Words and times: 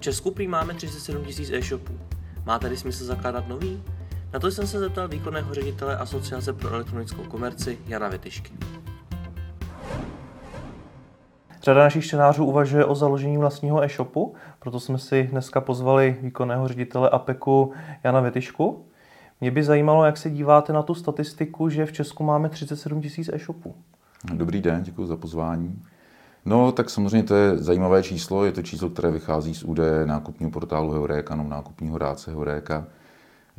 V 0.00 0.02
Česku 0.02 0.30
prý 0.30 0.48
máme 0.48 0.74
37 0.74 1.22
000 1.22 1.34
e-shopů. 1.52 1.92
Má 2.46 2.58
tady 2.58 2.76
smysl 2.76 3.04
zakládat 3.04 3.48
nový? 3.48 3.82
Na 4.32 4.38
to 4.38 4.50
jsem 4.50 4.66
se 4.66 4.78
zeptal 4.78 5.08
výkonného 5.08 5.54
ředitele 5.54 5.96
Asociace 5.96 6.52
pro 6.52 6.68
elektronickou 6.68 7.22
komerci 7.22 7.78
Jana 7.86 8.08
Vytyšky. 8.08 8.52
Řada 11.62 11.80
našich 11.80 12.04
čtenářů 12.04 12.44
uvažuje 12.44 12.84
o 12.84 12.94
založení 12.94 13.38
vlastního 13.38 13.82
e-shopu, 13.82 14.34
proto 14.58 14.80
jsme 14.80 14.98
si 14.98 15.22
dneska 15.22 15.60
pozvali 15.60 16.16
výkonného 16.22 16.68
ředitele 16.68 17.10
APEKu 17.10 17.72
Jana 18.04 18.20
Vytyšku. 18.20 18.84
Mě 19.40 19.50
by 19.50 19.62
zajímalo, 19.62 20.04
jak 20.04 20.16
se 20.16 20.30
díváte 20.30 20.72
na 20.72 20.82
tu 20.82 20.94
statistiku, 20.94 21.68
že 21.68 21.86
v 21.86 21.92
Česku 21.92 22.24
máme 22.24 22.48
37 22.48 23.00
000 23.00 23.12
e-shopů. 23.32 23.74
Dobrý 24.32 24.60
den, 24.60 24.82
děkuji 24.82 25.06
za 25.06 25.16
pozvání. 25.16 25.82
No, 26.44 26.72
tak 26.72 26.90
samozřejmě 26.90 27.22
to 27.22 27.34
je 27.34 27.58
zajímavé 27.58 28.02
číslo. 28.02 28.44
Je 28.44 28.52
to 28.52 28.62
číslo, 28.62 28.90
které 28.90 29.10
vychází 29.10 29.54
z 29.54 29.62
údaje 29.64 30.06
nákupního 30.06 30.50
portálu 30.50 30.92
Heureka, 30.92 31.36
no 31.36 31.48
nákupního 31.48 31.98
rádce 31.98 32.30
Heureka. 32.30 32.86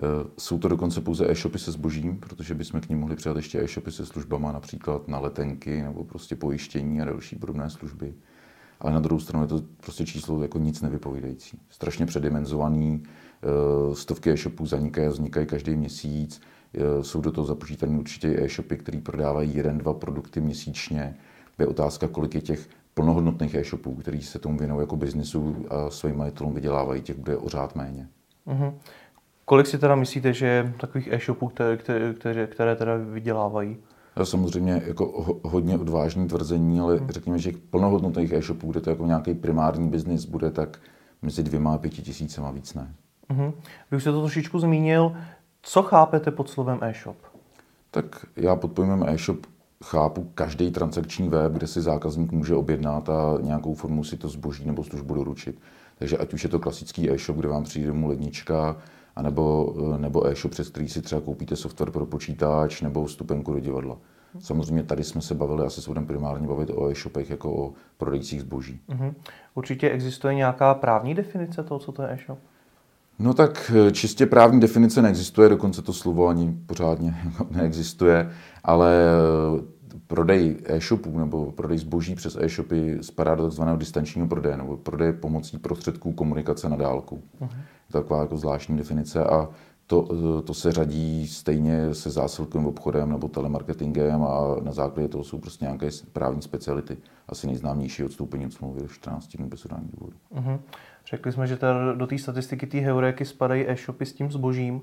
Eh, 0.04 0.28
jsou 0.38 0.60
to 0.60 0.68
dokonce 0.68 1.02
pouze 1.02 1.32
e-shopy 1.32 1.60
se 1.60 1.72
zbožím, 1.72 2.20
protože 2.20 2.54
bychom 2.54 2.82
k 2.82 2.90
ním 2.90 3.00
mohli 3.00 3.16
přidat 3.16 3.38
ještě 3.38 3.64
e-shopy 3.64 3.92
se 3.92 4.06
službama, 4.06 4.52
například 4.52 5.08
na 5.08 5.20
letenky 5.20 5.82
nebo 5.82 6.04
prostě 6.04 6.36
pojištění 6.36 7.02
a 7.02 7.06
další 7.06 7.36
podobné 7.36 7.70
služby. 7.70 8.14
Ale 8.80 8.94
na 8.94 9.00
druhou 9.00 9.20
stranu 9.20 9.44
je 9.44 9.48
to 9.48 9.62
prostě 9.82 10.06
číslo 10.06 10.42
jako 10.42 10.60
nic 10.60 10.82
nevypovídající. 10.82 11.60
Strašně 11.70 12.06
předimenzovaný, 12.06 13.04
eh, 13.04 13.96
stovky 13.96 14.32
e-shopů 14.32 14.66
zanikají 14.66 15.08
a 15.08 15.10
vznikají 15.10 15.46
každý 15.46 15.76
měsíc. 15.76 16.42
Eh, 16.74 17.04
jsou 17.04 17.22
do 17.22 17.32
toho 17.32 17.48
započítané 17.48 18.00
určitě 18.00 18.28
e-shopy, 18.28 18.78
které 18.78 19.02
prodávají 19.02 19.56
jeden, 19.56 19.78
dva 19.78 19.94
produkty 19.94 20.42
měsíčně. 20.42 21.16
Je 21.60 21.68
otázka, 21.68 22.08
kolik 22.08 22.36
je 22.36 22.42
těch 22.42 22.70
plnohodnotných 22.94 23.56
e-shopů, 23.56 23.96
který 23.96 24.22
se 24.22 24.40
tomu 24.40 24.58
věnují 24.58 24.82
jako 24.82 24.96
biznisu 24.96 25.66
a 25.70 25.90
svým 25.90 26.18
majitelům 26.18 26.54
vydělávají, 26.54 27.02
těch 27.02 27.18
bude 27.18 27.38
ořád 27.38 27.76
méně. 27.76 28.08
Mm-hmm. 28.48 28.74
Kolik 29.46 29.68
si 29.68 29.78
teda 29.78 29.96
myslíte, 29.96 30.34
že 30.34 30.46
je 30.46 30.74
takových 30.78 31.08
e-shopů, 31.12 31.48
které, 31.48 31.78
které, 32.14 32.48
které 32.48 32.76
teda 32.76 32.98
vydělávají? 32.98 33.78
Samozřejmě 34.24 34.82
jako 34.86 35.40
hodně 35.44 35.78
odvážný 35.78 36.28
tvrzení, 36.28 36.80
ale 36.80 36.98
hmm. 36.98 37.10
řekněme, 37.10 37.40
že 37.40 37.52
plnohodnotných 37.70 38.32
e-shopů, 38.32 38.72
kde 38.72 38.82
to 38.82 38.90
jako 38.90 39.06
nějaký 39.06 39.34
primární 39.34 39.90
biznis 39.90 40.26
bude, 40.26 40.52
tak 40.52 40.80
mezi 41.22 41.44
dvěma 41.44 41.74
a 41.74 41.78
pěti 41.78 42.02
tisícema 42.02 42.52
víc 42.52 42.74
ne. 42.74 42.94
Hmm. 43.30 43.52
Vy 43.92 43.98
už 43.98 44.04
jste 44.04 44.12
to 44.12 44.22
trošičku 44.22 44.60
zmínil. 44.60 45.16
Co 45.62 45.84
chápete 45.84 46.32
pod 46.32 46.50
slovem 46.50 46.80
e-shop? 46.82 47.18
Tak 47.92 48.26
já 48.36 48.56
pod 48.56 48.72
pojmem 48.72 49.04
e-shop 49.08 49.38
chápu 49.84 50.32
každý 50.36 50.72
transakční 50.72 51.30
web, 51.30 51.52
kde 51.52 51.68
si 51.68 51.82
zákazník 51.82 52.32
může 52.32 52.56
objednat 52.56 53.10
a 53.10 53.38
nějakou 53.42 53.74
formu 53.74 54.04
si 54.04 54.18
to 54.18 54.30
zboží 54.30 54.66
nebo 54.66 54.84
službu 54.84 55.14
doručit. 55.14 55.60
Takže 55.98 56.18
ať 56.18 56.34
už 56.34 56.44
je 56.44 56.50
to 56.50 56.60
klasický 56.60 57.12
e-shop, 57.12 57.38
kde 57.38 57.48
vám 57.48 57.64
přijde 57.64 57.92
mu 57.92 58.08
lednička, 58.08 58.78
anebo, 59.16 59.76
nebo 59.98 60.28
e-shop, 60.28 60.52
přes 60.52 60.70
který 60.70 60.90
si 60.90 61.02
třeba 61.02 61.22
koupíte 61.22 61.56
software 61.56 61.92
pro 61.92 62.06
počítač 62.06 62.82
nebo 62.82 63.06
vstupenku 63.06 63.54
do 63.54 63.60
divadla. 63.60 63.98
Samozřejmě 64.40 64.84
tady 64.84 65.04
jsme 65.04 65.22
se 65.22 65.36
bavili, 65.36 65.66
asi 65.66 65.82
se 65.82 65.90
budeme 65.90 66.08
primárně 66.08 66.48
bavit 66.48 66.70
o 66.70 66.90
e-shopech 66.90 67.30
jako 67.30 67.56
o 67.56 67.74
prodejcích 67.98 68.42
zboží. 68.42 68.80
Mm-hmm. 68.90 69.14
Určitě 69.56 69.90
existuje 69.90 70.36
nějaká 70.36 70.74
právní 70.74 71.16
definice 71.16 71.64
toho, 71.64 71.80
co 71.80 71.92
to 71.92 72.02
je 72.02 72.12
e-shop? 72.12 72.40
No 73.22 73.34
tak 73.34 73.72
eh, 73.76 73.92
čistě 73.92 74.26
právní 74.26 74.60
definice 74.60 75.02
neexistuje, 75.02 75.50
dokonce 75.50 75.82
to 75.82 75.94
slovo 75.94 76.28
ani 76.28 76.58
pořádně 76.66 77.16
neexistuje, 77.52 78.32
ale 78.64 78.96
eh, 78.96 79.62
prodej 80.08 80.58
e-shopů 80.66 81.20
nebo 81.20 81.52
prodej 81.52 81.78
zboží 81.78 82.16
přes 82.16 82.38
e-shopy 82.42 82.98
spadá 83.02 83.36
do 83.36 83.44
takzvaného 83.44 83.78
distančního 83.78 84.28
prodeje 84.28 84.58
nebo 84.58 84.78
prodeje 84.78 85.14
pomocí 85.14 85.58
prostředků 85.58 86.12
komunikace 86.12 86.70
na 86.70 86.76
dálku. 86.76 87.22
Uh-huh 87.42 87.50
taková 87.92 88.22
jako 88.22 88.38
zvláštní 88.38 88.78
definice 88.78 89.24
a 89.24 89.50
to, 89.88 90.08
to 90.42 90.54
se 90.54 90.72
řadí 90.72 91.28
stejně 91.28 91.94
se 91.94 92.10
zásilkovým 92.10 92.68
obchodem 92.68 93.10
nebo 93.10 93.28
telemarketingem 93.28 94.24
a 94.24 94.56
na 94.62 94.72
základě 94.72 95.08
toho 95.08 95.24
jsou 95.24 95.40
prostě 95.40 95.66
nějaké 95.66 95.90
právní 96.14 96.42
speciality. 96.42 96.98
Asi 97.28 97.48
nejznámější 97.48 98.04
odstoupení 98.04 98.46
od 98.46 98.54
smlouvy 98.54 98.82
do 98.82 98.88
14 98.88 99.38
dnů 99.38 99.50
bez 99.50 99.66
udání 99.66 99.90
důvodu. 99.94 100.18
Uh-huh. 100.36 100.60
Řekli 101.12 101.32
jsme, 101.32 101.48
že 101.48 101.58
tady 101.58 101.80
do 101.96 102.08
té 102.08 102.18
statistiky 102.18 102.68
té 102.68 102.78
heuréky 102.78 103.26
spadají 103.26 103.70
e-shopy 103.70 104.06
s 104.06 104.14
tím 104.14 104.32
zbožím. 104.32 104.76
Uh, 104.76 104.82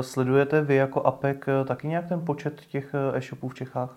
sledujete 0.00 0.62
vy 0.62 0.74
jako 0.74 1.02
APEC 1.02 1.36
taky 1.64 1.88
nějak 1.88 2.08
ten 2.08 2.20
počet 2.20 2.60
těch 2.68 2.94
eh, 2.94 3.18
e-shopů 3.18 3.48
v 3.48 3.54
Čechách? 3.54 3.94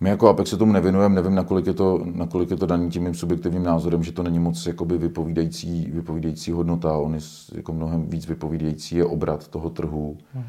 My 0.00 0.08
jako 0.08 0.28
Apex 0.28 0.50
se 0.50 0.56
tomu 0.56 0.72
nevěnujeme, 0.72 1.14
nevím, 1.14 1.34
nakolik 1.34 1.66
je 1.66 1.74
to, 1.74 2.00
nakolik 2.04 2.50
je 2.50 2.56
to 2.56 2.66
daný 2.66 2.90
tím 2.90 3.02
mým 3.02 3.14
subjektivním 3.14 3.62
názorem, 3.62 4.02
že 4.02 4.12
to 4.12 4.22
není 4.22 4.38
moc 4.38 4.66
jakoby 4.66 4.98
vypovídající, 4.98 5.90
vypovídající 5.90 6.50
hodnota, 6.50 6.98
on 6.98 7.14
je 7.14 7.20
jako 7.54 7.72
mnohem 7.72 8.06
víc 8.06 8.26
vypovídající 8.26 8.96
je 8.96 9.04
obrat 9.04 9.48
toho 9.48 9.70
trhu. 9.70 10.16
Hmm. 10.34 10.44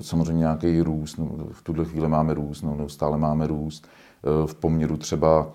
Samozřejmě 0.00 0.40
nějaký 0.40 0.80
růst, 0.80 1.16
no, 1.16 1.30
v 1.52 1.62
tuhle 1.62 1.84
chvíli 1.84 2.08
máme 2.08 2.34
růst, 2.34 2.62
no, 2.62 2.74
neustále 2.76 3.18
máme 3.18 3.46
růst. 3.46 3.88
Eh, 4.24 4.46
v 4.46 4.54
poměru 4.54 4.96
třeba 4.96 5.48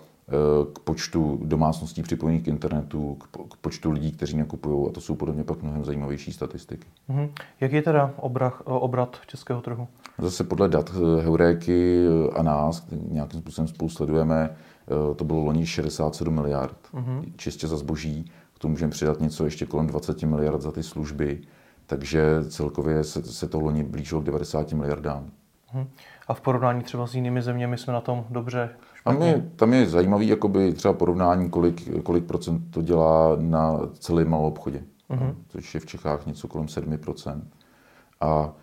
k 0.74 0.80
počtu 0.80 1.40
domácností 1.44 2.04
připojených 2.04 2.44
k 2.44 2.48
internetu, 2.48 3.18
k 3.52 3.58
počtu 3.62 3.92
lidí, 3.92 4.12
kteří 4.12 4.38
nakupují 4.38 4.90
a 4.90 4.92
to 4.92 5.02
jsou 5.02 5.16
podobně 5.16 5.44
pak 5.44 5.62
mnohem 5.62 5.86
zajímavější 5.86 6.34
statistiky. 6.34 6.88
Mm-hmm. 7.10 7.30
Jak 7.62 7.72
je 7.72 7.82
teda 7.82 8.14
obrach, 8.18 8.62
obrat 8.66 9.18
českého 9.28 9.62
trhu? 9.62 9.88
Zase 10.18 10.44
podle 10.44 10.70
dat 10.70 10.92
eh, 10.96 11.22
Heuréky 11.22 12.06
eh, 12.06 12.40
a 12.40 12.44
nás, 12.44 12.88
nějakým 12.92 13.42
způsobem 13.42 13.68
spolu 13.68 13.90
sledujeme, 13.90 14.50
eh, 14.50 15.16
to 15.16 15.24
bylo 15.24 15.40
loni 15.40 15.66
67 15.66 16.36
miliard 16.36 16.78
mm-hmm. 16.94 17.32
čistě 17.36 17.68
za 17.68 17.78
zboží, 17.78 18.32
k 18.54 18.60
tomu 18.60 18.72
můžeme 18.72 18.92
přidat 18.92 19.20
něco 19.20 19.46
ještě 19.46 19.66
kolem 19.66 19.88
20 19.88 20.24
miliard 20.24 20.62
za 20.62 20.72
ty 20.72 20.84
služby, 20.84 21.42
takže 21.86 22.24
celkově 22.50 23.04
se, 23.04 23.24
se 23.24 23.48
to 23.48 23.60
loni 23.60 23.84
blížilo 23.84 24.22
k 24.22 24.26
90 24.26 24.74
miliardám. 24.74 25.32
Mm-hmm. 25.74 25.88
A 26.28 26.34
v 26.34 26.42
porovnání 26.42 26.84
třeba 26.84 27.08
s 27.08 27.16
jinými 27.16 27.42
zeměmi 27.42 27.78
jsme 27.78 27.94
na 27.94 28.02
tom 28.02 28.26
dobře 28.30 28.70
tam 29.04 29.22
je, 29.22 29.50
tam 29.56 29.74
je 29.74 29.86
zajímavý 29.86 30.28
jakoby 30.28 30.74
třeba 30.74 30.94
porovnání, 30.94 31.50
kolik, 31.50 32.04
kolik 32.04 32.26
procent 32.26 32.62
to 32.70 32.82
dělá 32.82 33.36
na 33.40 33.80
celém 34.00 34.30
malou 34.30 34.48
obchodě, 34.48 34.84
uh-huh. 35.10 35.36
což 35.48 35.74
je 35.74 35.80
v 35.80 35.86
Čechách 35.86 36.26
něco 36.26 36.48
kolem 36.48 36.68
7%. 36.68 37.42
A 38.22 38.54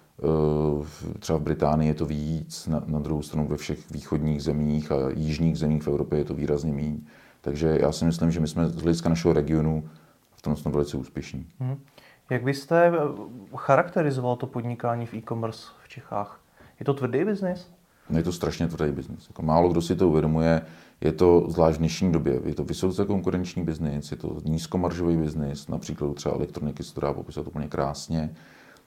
e, 1.13 1.19
třeba 1.19 1.39
v 1.39 1.43
Británii 1.43 1.89
je 1.89 1.95
to 1.95 2.07
víc, 2.07 2.67
na, 2.67 2.83
na 2.87 2.99
druhou 2.99 3.23
stranu 3.23 3.49
ve 3.49 3.57
všech 3.57 3.91
východních 3.91 4.43
zemích 4.43 4.93
a 4.93 4.97
jižních 5.15 5.59
zemích 5.59 5.83
v 5.83 5.89
Evropě 5.89 6.19
je 6.19 6.25
to 6.25 6.35
výrazně 6.35 6.73
méně. 6.73 6.99
Takže 7.41 7.79
já 7.81 7.93
si 7.93 8.05
myslím, 8.05 8.31
že 8.31 8.41
my 8.41 8.49
jsme 8.49 8.69
z 8.69 8.83
hlediska 8.83 9.09
našeho 9.09 9.35
regionu 9.35 9.89
v 10.37 10.43
tom 10.43 10.57
jsme 10.57 10.71
velice 10.71 10.97
úspěšní. 10.97 11.47
Uh-huh. 11.61 11.79
Jak 12.31 12.43
byste 12.43 12.87
e, 12.87 12.91
charakterizoval 13.57 14.37
to 14.37 14.47
podnikání 14.47 15.07
v 15.07 15.15
e-commerce 15.15 15.67
v 15.85 15.89
Čechách? 15.89 16.41
Je 16.81 16.85
to 16.85 16.95
tvrdý 16.95 17.25
biznis? 17.25 17.78
Je 18.17 18.23
to 18.23 18.33
strašně 18.33 18.69
tvrdý 18.69 18.93
biznis. 18.93 19.29
Jako 19.29 19.43
málo 19.43 19.69
kdo 19.69 19.83
si 19.83 19.97
to 19.97 20.09
uvědomuje. 20.09 20.63
Je 21.01 21.13
to 21.13 21.47
zvlášť 21.49 21.77
v 21.77 21.79
dnešní 21.79 22.13
době. 22.13 22.41
Je 22.45 22.55
to 22.55 22.65
vysoce 22.65 23.05
konkurenční 23.05 23.65
biznis, 23.65 24.11
je 24.11 24.17
to 24.17 24.37
nízkomaržový 24.45 25.17
biznis, 25.17 25.69
například 25.69 26.15
třeba 26.15 26.35
elektroniky 26.35 26.83
se 26.83 26.95
to 26.95 27.01
dá 27.01 27.13
popisat 27.13 27.47
úplně 27.47 27.69
krásně. 27.69 28.31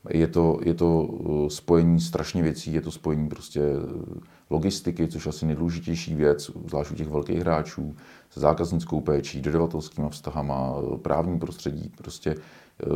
Je 0.09 0.27
to, 0.27 0.59
je 0.63 0.73
to 0.73 1.03
uh, 1.03 1.47
spojení 1.47 1.99
strašně 1.99 2.43
věcí, 2.43 2.73
je 2.73 2.81
to 2.81 2.91
spojení 2.91 3.29
prostě 3.29 3.61
uh, 3.61 4.17
logistiky, 4.49 5.07
což 5.07 5.25
je 5.25 5.29
asi 5.29 5.45
nejdůležitější 5.45 6.15
věc, 6.15 6.51
zvlášť 6.65 6.91
u 6.91 6.95
těch 6.95 7.07
velkých 7.07 7.39
hráčů, 7.39 7.95
se 8.29 8.39
zákaznickou 8.39 9.01
péčí, 9.01 9.41
dodavatelskými 9.41 10.09
vztahama, 10.09 10.77
uh, 10.77 10.97
právní 10.97 11.39
prostředí. 11.39 11.91
Prostě 11.97 12.35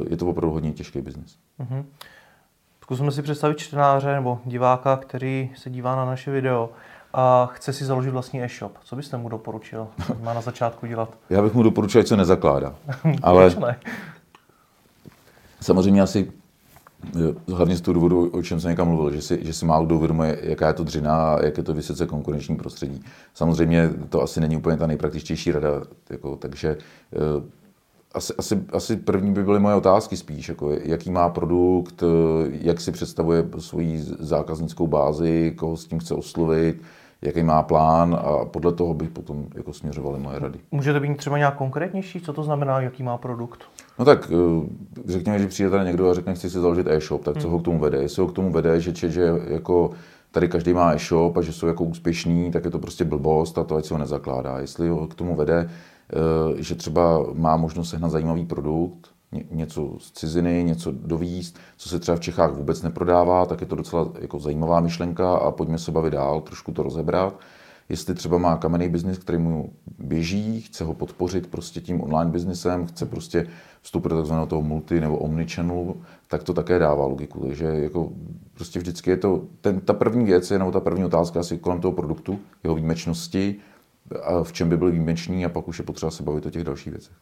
je 0.10 0.18
to 0.18 0.28
opravdu 0.28 0.54
hodně 0.54 0.74
těžký 0.74 1.02
biznis. 1.02 1.38
Mm-hmm. 1.60 1.86
Zkusme 2.86 3.12
si 3.12 3.22
představit 3.22 3.58
čtenáře 3.58 4.14
nebo 4.14 4.40
diváka, 4.46 4.98
který 4.98 5.50
se 5.56 5.70
dívá 5.70 5.96
na 5.96 6.06
naše 6.06 6.32
video 6.32 6.70
a 7.14 7.50
chce 7.54 7.74
si 7.74 7.86
založit 7.86 8.10
vlastní 8.10 8.44
e-shop. 8.44 8.72
Co 8.84 8.96
byste 8.96 9.18
mu 9.18 9.30
doporučil? 9.30 9.88
Má 10.22 10.34
na 10.34 10.42
začátku 10.42 10.86
dělat? 10.86 11.18
Já 11.30 11.42
bych 11.42 11.54
mu 11.54 11.64
doporučil, 11.64 12.02
ať 12.02 12.08
se 12.08 12.18
nezakládá. 12.18 12.76
Ale 13.24 13.56
ne? 13.60 13.80
samozřejmě 15.62 16.02
asi 16.02 16.32
eh, 17.06 17.54
hlavně 17.54 17.76
z 17.76 17.82
toho 17.82 17.94
důvodu, 17.94 18.30
o 18.30 18.44
čem 18.44 18.60
jsem 18.60 18.70
někam 18.70 18.88
mluvil, 18.88 19.12
že 19.12 19.22
si, 19.22 19.46
že 19.46 19.54
si 19.54 19.66
málo 19.66 19.86
kdo 19.86 19.96
uvědomuje, 19.96 20.40
jaká 20.42 20.68
je 20.68 20.74
to 20.74 20.84
dřina 20.84 21.34
a 21.34 21.46
jak 21.46 21.58
je 21.58 21.64
to 21.64 21.74
vysoce 21.74 22.06
konkurenční 22.06 22.56
prostředí. 22.56 23.04
Samozřejmě 23.34 23.90
to 24.10 24.22
asi 24.22 24.42
není 24.42 24.58
úplně 24.58 24.78
ta 24.78 24.88
nejpraktičtější 24.88 25.52
rada, 25.52 25.70
jako, 26.10 26.36
takže 26.36 26.78
eh, 27.14 27.65
asi, 28.16 28.34
asi, 28.38 28.64
asi 28.72 28.96
první 28.96 29.34
by 29.34 29.44
byly 29.44 29.60
moje 29.60 29.76
otázky 29.76 30.18
spíš, 30.18 30.50
jako 30.50 30.72
jaký 30.72 31.12
má 31.12 31.30
produkt, 31.30 32.04
jak 32.50 32.82
si 32.82 32.92
představuje 32.92 33.46
svoji 33.58 34.00
zákaznickou 34.20 34.88
bázi, 34.88 35.54
koho 35.56 35.78
s 35.78 35.86
tím 35.86 36.00
chce 36.00 36.14
oslovit, 36.14 36.82
jaký 37.22 37.44
má 37.44 37.64
plán 37.64 38.20
a 38.22 38.46
podle 38.46 38.74
toho 38.74 38.94
bych 38.94 39.10
potom 39.10 39.46
jako 39.56 39.74
směřovaly 39.74 40.20
moje 40.20 40.40
rady. 40.40 40.60
Můžete 40.72 41.00
být 41.00 41.18
třeba 41.18 41.38
nějak 41.38 41.56
konkrétnější? 41.58 42.22
Co 42.22 42.34
to 42.34 42.44
znamená, 42.44 42.82
jaký 42.82 43.04
má 43.04 43.18
produkt? 43.18 43.64
No 44.00 44.06
tak 44.06 44.32
eh, 44.32 44.68
řekněme, 45.06 45.40
že 45.40 45.48
přijde 45.48 45.70
tady 45.70 45.86
někdo 45.86 46.10
a 46.10 46.14
řekne, 46.14 46.36
chci 46.36 46.50
si 46.50 46.60
založit 46.60 46.88
e-shop, 46.88 47.24
tak 47.24 47.38
co 47.38 47.48
hmm. 47.48 47.52
ho 47.52 47.60
k 47.60 47.66
tomu 47.66 47.80
vede? 47.80 47.98
Jestli 47.98 48.22
ho 48.22 48.28
k 48.28 48.34
tomu 48.34 48.52
vede, 48.52 48.82
že, 48.82 49.10
že 49.10 49.34
jako 49.48 49.90
tady 50.32 50.48
každý 50.48 50.74
má 50.74 50.94
e-shop 50.94 51.38
a 51.38 51.42
že 51.42 51.54
jsou 51.54 51.68
jako 51.68 51.84
úspěšní, 51.84 52.52
tak 52.52 52.66
je 52.66 52.72
to 52.72 52.80
prostě 52.80 53.04
blbost 53.04 53.58
a 53.58 53.64
to 53.64 53.76
ať 53.76 53.86
se 53.86 53.94
ho 53.94 53.98
nezakládá. 53.98 54.60
Jestli 54.60 54.90
ho 54.90 55.08
k 55.08 55.16
tomu 55.16 55.36
vede, 55.36 55.70
eh, 55.70 55.95
že 56.58 56.76
třeba 56.76 57.26
má 57.34 57.58
možnost 57.58 57.90
sehnat 57.90 58.12
zajímavý 58.12 58.46
produkt, 58.46 59.16
něco 59.52 59.96
z 60.00 60.12
ciziny, 60.12 60.64
něco 60.64 60.92
dovíst, 60.92 61.60
co 61.78 61.90
se 61.90 62.00
třeba 62.00 62.18
v 62.18 62.20
Čechách 62.20 62.54
vůbec 62.54 62.82
neprodává, 62.82 63.46
tak 63.46 63.62
je 63.62 63.68
to 63.68 63.76
docela 63.76 64.10
jako 64.22 64.40
zajímavá 64.40 64.80
myšlenka 64.80 65.36
a 65.36 65.52
pojďme 65.52 65.78
se 65.78 65.92
bavit 65.92 66.14
dál, 66.14 66.42
trošku 66.42 66.72
to 66.72 66.84
rozebrat. 66.84 67.40
Jestli 67.90 68.16
třeba 68.16 68.38
má 68.38 68.58
kamenný 68.58 68.90
biznis, 68.90 69.18
který 69.18 69.38
mu 69.38 69.74
běží, 70.00 70.62
chce 70.62 70.84
ho 70.84 70.94
podpořit 70.94 71.48
prostě 71.48 71.82
tím 71.82 72.02
online 72.02 72.32
biznisem, 72.32 72.88
chce 72.88 73.06
prostě 73.06 73.48
vstoupit 73.82 74.10
do 74.10 74.16
takzvaného 74.18 74.48
toho 74.48 74.62
multi 74.62 75.00
nebo 75.00 75.18
omnichannelu, 75.18 76.02
tak 76.28 76.44
to 76.44 76.54
také 76.54 76.80
dává 76.80 77.06
logiku. 77.06 77.40
Takže 77.40 77.66
jako 77.66 78.10
prostě 78.54 78.80
vždycky 78.80 79.10
je 79.10 79.18
to, 79.18 79.42
ten, 79.62 79.80
ta 79.80 79.94
první 79.94 80.26
věc 80.26 80.52
je, 80.52 80.60
nebo 80.60 80.72
ta 80.72 80.80
první 80.80 81.06
otázka 81.06 81.40
asi 81.40 81.58
kolem 81.58 81.82
toho 81.82 81.92
produktu, 81.92 82.40
jeho 82.64 82.76
výjimečnosti, 82.76 83.56
a 84.24 84.44
v 84.44 84.54
čem 84.54 84.70
by 84.70 84.78
byl 84.78 84.92
výjimečný 84.92 85.46
a 85.46 85.50
pak 85.50 85.68
už 85.68 85.80
je 85.80 85.86
potřeba 85.86 86.12
se 86.12 86.24
bavit 86.24 86.46
o 86.46 86.50
těch 86.50 86.64
dalších 86.64 86.94
věcech. 86.94 87.14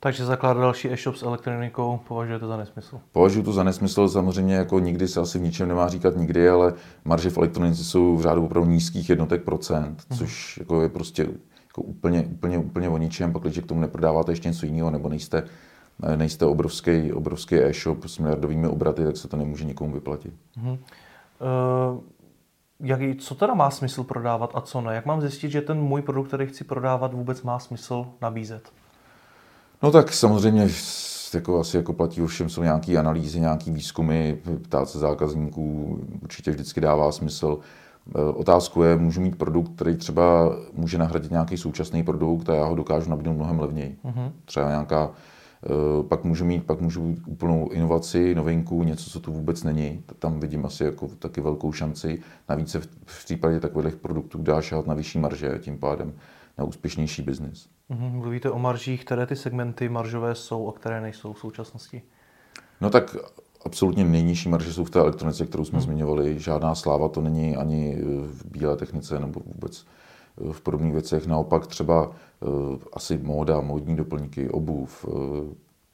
Takže 0.00 0.24
zakládat 0.24 0.60
další 0.60 0.92
e-shop 0.92 1.16
s 1.16 1.22
elektronikou 1.22 2.00
považujete 2.08 2.46
za 2.46 2.56
nesmysl? 2.56 3.00
Považuji 3.12 3.42
to 3.42 3.52
za 3.52 3.62
nesmysl, 3.62 4.08
samozřejmě 4.08 4.54
jako 4.54 4.78
nikdy 4.78 5.08
se 5.08 5.20
asi 5.20 5.38
v 5.38 5.42
ničem 5.42 5.68
nemá 5.68 5.88
říkat 5.88 6.16
nikdy, 6.16 6.48
ale 6.48 6.74
marže 7.04 7.30
v 7.30 7.38
elektronice 7.38 7.84
jsou 7.84 8.16
v 8.16 8.22
řádu 8.22 8.44
opravdu 8.44 8.70
nízkých 8.70 9.10
jednotek 9.10 9.42
procent, 9.42 10.02
mm. 10.10 10.16
což 10.16 10.58
jako 10.58 10.82
je 10.82 10.88
prostě 10.88 11.22
jako 11.66 11.82
úplně, 11.82 12.22
úplně, 12.22 12.58
úplně 12.58 12.88
o 12.88 12.98
ničem, 12.98 13.32
pak 13.32 13.42
když 13.42 13.58
k 13.58 13.66
tomu 13.66 13.80
neprodáváte 13.80 14.32
ještě 14.32 14.48
něco 14.48 14.66
jiného, 14.66 14.90
nebo 14.90 15.08
nejste, 15.08 15.44
nejste 16.16 16.46
obrovský, 16.46 17.12
obrovský 17.12 17.54
e-shop 17.56 18.04
s 18.04 18.18
miliardovými 18.18 18.66
obraty, 18.66 19.04
tak 19.04 19.16
se 19.16 19.28
to 19.28 19.36
nemůže 19.36 19.64
nikomu 19.64 19.92
vyplatit. 19.92 20.34
Mm. 20.56 20.70
Uh, 20.70 20.78
jaký, 22.82 23.14
co 23.14 23.34
teda 23.34 23.54
má 23.54 23.70
smysl 23.70 24.04
prodávat 24.04 24.50
a 24.54 24.60
co 24.60 24.80
ne? 24.80 24.94
Jak 24.94 25.06
mám 25.06 25.20
zjistit, 25.20 25.50
že 25.50 25.60
ten 25.60 25.80
můj 25.80 26.02
produkt, 26.02 26.28
který 26.28 26.46
chci 26.46 26.64
prodávat, 26.64 27.14
vůbec 27.14 27.42
má 27.42 27.58
smysl 27.58 28.06
nabízet? 28.22 28.72
No 29.82 29.90
tak 29.90 30.12
samozřejmě 30.12 30.68
jako 31.34 31.60
asi 31.60 31.76
jako 31.76 31.92
platí 31.92 32.26
všem 32.26 32.48
jsou 32.48 32.62
nějaké 32.62 32.98
analýzy, 32.98 33.40
nějaké 33.40 33.70
výzkumy, 33.70 34.34
ptát 34.62 34.88
se 34.88 34.98
zákazníků 34.98 35.98
určitě 36.22 36.50
vždycky 36.50 36.80
dává 36.80 37.12
smysl. 37.12 37.58
E, 38.14 38.20
otázku 38.20 38.82
je, 38.82 38.96
můžu 38.96 39.20
mít 39.20 39.38
produkt, 39.38 39.74
který 39.74 39.96
třeba 39.96 40.56
může 40.72 40.98
nahradit 40.98 41.30
nějaký 41.30 41.56
současný 41.56 42.02
produkt 42.02 42.50
a 42.50 42.54
já 42.54 42.64
ho 42.64 42.74
dokážu 42.74 43.10
nabídnout 43.10 43.34
mnohem 43.34 43.60
levněji. 43.60 43.96
Uh-huh. 44.04 44.32
Třeba 44.44 44.68
nějaká, 44.68 45.10
pak 46.08 46.24
můžu 46.24 46.44
mít, 46.44 46.64
pak 46.64 46.80
můžu 46.80 47.16
úplnou 47.26 47.68
inovaci, 47.68 48.34
novinku, 48.34 48.82
něco, 48.82 49.10
co 49.10 49.20
tu 49.20 49.32
vůbec 49.32 49.62
není. 49.62 50.02
Tam 50.18 50.40
vidím 50.40 50.66
asi 50.66 50.84
jako 50.84 51.08
taky 51.08 51.40
velkou 51.40 51.72
šanci. 51.72 52.22
Navíc 52.48 52.70
se 52.70 52.80
v, 52.80 52.88
v 53.04 53.24
případě 53.24 53.60
takových 53.60 53.96
produktů 53.96 54.42
dá 54.42 54.62
šahat 54.62 54.86
na 54.86 54.94
vyšší 54.94 55.18
marže, 55.18 55.58
tím 55.58 55.78
pádem 55.78 56.12
na 56.58 56.64
úspěšnější 56.64 57.22
biznis. 57.22 57.68
Mm-hmm. 57.90 58.12
Mluvíte 58.12 58.50
o 58.50 58.58
maržích, 58.58 59.04
které 59.04 59.26
ty 59.26 59.36
segmenty 59.36 59.88
maržové 59.88 60.34
jsou 60.34 60.68
a 60.68 60.72
které 60.72 61.00
nejsou 61.00 61.32
v 61.32 61.38
současnosti? 61.38 62.02
No 62.80 62.90
tak 62.90 63.16
absolutně 63.64 64.04
nejnižší 64.04 64.48
marže 64.48 64.72
jsou 64.72 64.84
v 64.84 64.90
té 64.90 64.98
elektronice, 64.98 65.46
kterou 65.46 65.64
jsme 65.64 65.78
hmm. 65.78 65.84
zmiňovali. 65.84 66.38
Žádná 66.38 66.74
sláva 66.74 67.08
to 67.08 67.20
není 67.20 67.56
ani 67.56 67.96
v 68.26 68.46
bílé 68.46 68.76
technice 68.76 69.20
nebo 69.20 69.40
vůbec 69.46 69.86
v 70.52 70.60
podobných 70.60 70.92
věcech. 70.92 71.26
Naopak 71.26 71.66
třeba 71.66 72.06
uh, 72.06 72.76
asi 72.92 73.18
móda, 73.22 73.60
módní 73.60 73.96
doplňky, 73.96 74.50
obuv, 74.50 75.04
uh, 75.04 75.14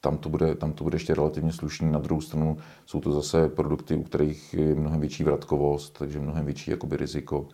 tam 0.01 0.17
to, 0.17 0.29
bude, 0.29 0.55
tam 0.55 0.71
to 0.71 0.83
bude 0.83 0.95
ještě 0.95 1.13
relativně 1.13 1.53
slušný. 1.53 1.91
Na 1.91 1.99
druhou 1.99 2.21
stranu 2.21 2.57
jsou 2.85 2.99
to 2.99 3.11
zase 3.11 3.49
produkty, 3.49 3.95
u 3.95 4.03
kterých 4.03 4.53
je 4.53 4.75
mnohem 4.75 4.99
větší 4.99 5.23
vratkovost, 5.23 5.99
takže 5.99 6.19
mnohem 6.19 6.45
větší 6.45 6.71
jakoby 6.71 6.97
riziko. 6.97 7.47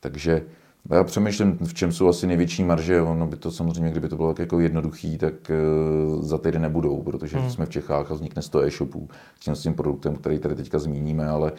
Takže 0.00 0.42
já 0.90 1.04
přemýšlím, 1.04 1.58
v 1.58 1.74
čem 1.74 1.92
jsou 1.92 2.08
asi 2.08 2.26
největší 2.26 2.64
marže. 2.64 3.02
Ono 3.02 3.26
by 3.26 3.36
to 3.36 3.50
samozřejmě, 3.50 3.90
kdyby 3.90 4.08
to 4.08 4.16
bylo 4.16 4.34
tak 4.34 4.38
jako 4.38 4.60
jednoduchý, 4.60 5.18
tak 5.18 5.34
uh, 6.14 6.22
za 6.22 6.38
týden 6.38 6.62
nebudou, 6.62 7.02
protože 7.02 7.38
hmm. 7.38 7.50
jsme 7.50 7.66
v 7.66 7.70
Čechách 7.70 8.10
a 8.10 8.14
vznikne 8.14 8.42
100 8.42 8.62
e-shopů 8.62 9.08
s 9.36 9.40
tím, 9.40 9.54
s 9.54 9.62
tím 9.62 9.74
produktem, 9.74 10.16
který 10.16 10.38
tady 10.38 10.54
teďka 10.54 10.78
zmíníme, 10.78 11.28
ale 11.28 11.52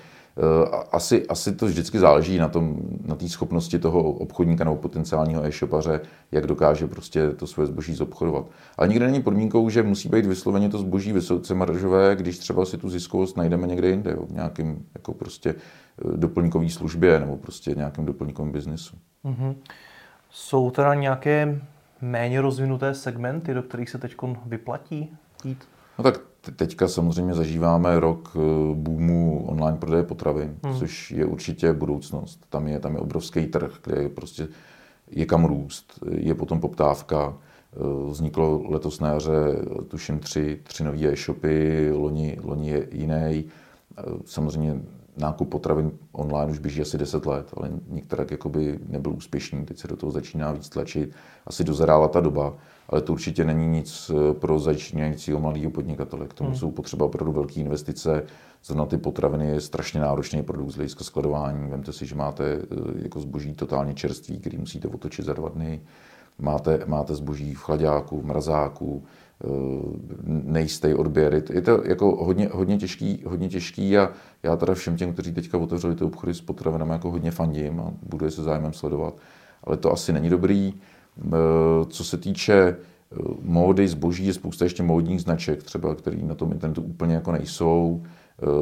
asi, 0.91 1.27
asi 1.27 1.55
to 1.55 1.65
vždycky 1.65 1.99
záleží 1.99 2.37
na 2.37 2.47
tom, 2.47 2.77
na 3.05 3.15
té 3.15 3.29
schopnosti 3.29 3.79
toho 3.79 4.03
obchodníka 4.03 4.63
nebo 4.63 4.75
potenciálního 4.75 5.45
e-shopaře, 5.45 6.01
jak 6.31 6.47
dokáže 6.47 6.87
prostě 6.87 7.31
to 7.31 7.47
svoje 7.47 7.67
zboží 7.67 7.93
zobchodovat. 7.93 8.45
Ale 8.77 8.87
nikdy 8.87 9.05
není 9.05 9.21
podmínkou, 9.21 9.69
že 9.69 9.83
musí 9.83 10.09
být 10.09 10.25
vysloveně 10.25 10.69
to 10.69 10.77
zboží 10.77 11.13
vysoce 11.13 11.55
maržové, 11.55 12.15
když 12.15 12.37
třeba 12.37 12.65
si 12.65 12.77
tu 12.77 12.89
ziskovost 12.89 13.37
najdeme 13.37 13.67
někde 13.67 13.89
jinde, 13.89 14.11
jo, 14.11 14.25
v 14.25 14.31
nějakým 14.31 14.85
jako 14.93 15.13
prostě 15.13 15.55
doplňkové 16.15 16.69
službě 16.69 17.19
nebo 17.19 17.37
prostě 17.37 17.71
nějakém 17.71 18.05
doplňkovém 18.05 18.51
biznesu. 18.51 18.95
Mm-hmm. 19.25 19.55
Jsou 20.29 20.71
teda 20.71 20.93
nějaké 20.93 21.61
méně 22.01 22.41
rozvinuté 22.41 22.93
segmenty, 22.93 23.53
do 23.53 23.63
kterých 23.63 23.89
se 23.89 23.97
teď 23.97 24.15
vyplatí 24.45 25.17
jít? 25.43 25.63
No 25.97 26.03
tak 26.03 26.19
teďka 26.55 26.87
samozřejmě 26.87 27.33
zažíváme 27.33 27.99
rok 27.99 28.31
eh, 28.35 28.39
boomu 28.75 29.45
online 29.47 29.77
prodeje 29.77 30.03
potravin, 30.03 30.57
hmm. 30.63 30.79
což 30.79 31.11
je 31.11 31.25
určitě 31.25 31.73
budoucnost. 31.73 32.45
Tam 32.49 32.67
je, 32.67 32.79
tam 32.79 32.93
je 32.93 32.99
obrovský 32.99 33.47
trh, 33.47 33.73
kde 33.83 34.01
je 34.01 34.09
prostě 34.09 34.47
je 35.11 35.25
kam 35.25 35.45
růst, 35.45 35.99
je 36.11 36.35
potom 36.35 36.59
poptávka. 36.59 37.37
Eh, 37.73 38.09
vzniklo 38.11 38.63
letos 38.69 38.99
na 38.99 39.09
jaře, 39.09 39.55
tuším, 39.87 40.19
tři, 40.19 40.59
tři 40.63 40.83
nové 40.83 41.07
e-shopy, 41.07 41.91
loni, 41.91 42.37
loni 42.43 42.69
je 42.69 42.87
jiný. 42.91 43.45
Eh, 43.97 44.03
samozřejmě 44.25 44.81
nákup 45.21 45.49
potravin 45.49 45.91
online 46.11 46.51
už 46.51 46.59
běží 46.59 46.81
asi 46.81 46.97
10 46.97 47.25
let, 47.25 47.53
ale 47.57 47.69
některé 47.87 48.25
jakoby 48.31 48.79
nebyl 48.87 49.13
úspěšný, 49.13 49.65
teď 49.65 49.77
se 49.77 49.87
do 49.87 49.95
toho 49.95 50.11
začíná 50.11 50.51
víc 50.51 50.69
tlačit. 50.69 51.11
Asi 51.45 51.63
dozerála 51.63 52.07
ta 52.07 52.19
doba, 52.19 52.53
ale 52.89 53.01
to 53.01 53.13
určitě 53.13 53.45
není 53.45 53.67
nic 53.67 54.11
eh, 54.13 54.33
pro 54.33 54.59
začínajícího 54.59 55.39
malého 55.39 55.71
podnikatele. 55.71 56.27
K 56.27 56.33
tomu 56.33 56.49
hmm. 56.49 56.59
jsou 56.59 56.71
potřeba 56.71 57.05
opravdu 57.05 57.31
velké 57.31 57.59
investice. 57.59 58.23
Zrovna 58.63 58.85
ty 58.85 58.97
potraviny 58.97 59.47
je 59.47 59.61
strašně 59.61 60.01
náročný 60.01 60.43
produkt 60.43 60.71
z 60.71 60.75
hlediska 60.75 61.03
skladování. 61.03 61.69
Vemte 61.69 61.93
si, 61.93 62.05
že 62.05 62.15
máte 62.15 62.43
eh, 62.43 62.65
jako 63.03 63.19
zboží 63.19 63.53
totálně 63.53 63.93
čerstvý, 63.93 64.39
který 64.39 64.57
musíte 64.57 64.87
otočit 64.87 65.25
za 65.25 65.33
dva 65.33 65.49
dny. 65.49 65.81
Máte, 66.39 66.79
máte 66.85 67.15
zboží 67.15 67.53
v 67.53 67.59
chladáku, 67.59 68.21
v 68.21 68.25
mrazáku, 68.25 69.03
nejistý 70.27 70.93
odběr. 70.93 71.43
Je 71.53 71.61
to 71.61 71.81
jako 71.85 72.25
hodně, 72.25 72.49
hodně, 72.51 72.77
těžký, 72.77 73.23
hodně 73.25 73.49
těžký 73.49 73.97
a 73.97 74.09
já 74.43 74.55
teda 74.55 74.73
všem 74.73 74.97
těm, 74.97 75.13
kteří 75.13 75.33
teďka 75.33 75.57
otevřeli 75.57 75.95
ty 75.95 76.03
obchody 76.03 76.33
s 76.33 76.41
potravinami, 76.41 76.91
jako 76.91 77.11
hodně 77.11 77.31
fandím 77.31 77.79
a 77.79 77.93
budu 78.09 78.25
je 78.25 78.31
se 78.31 78.43
zájmem 78.43 78.73
sledovat. 78.73 79.13
Ale 79.63 79.77
to 79.77 79.91
asi 79.91 80.13
není 80.13 80.29
dobrý. 80.29 80.73
Eh, 80.73 81.29
co 81.87 82.03
se 82.03 82.17
týče 82.17 82.53
eh, 82.53 83.15
módy, 83.41 83.87
zboží, 83.87 84.27
je 84.27 84.33
spousta 84.33 84.65
ještě 84.65 84.83
módních 84.83 85.21
značek, 85.21 85.63
třeba, 85.63 85.95
který 85.95 86.23
na 86.23 86.35
tom 86.35 86.51
internetu 86.51 86.81
úplně 86.81 87.15
jako 87.15 87.31
nejsou. 87.31 88.03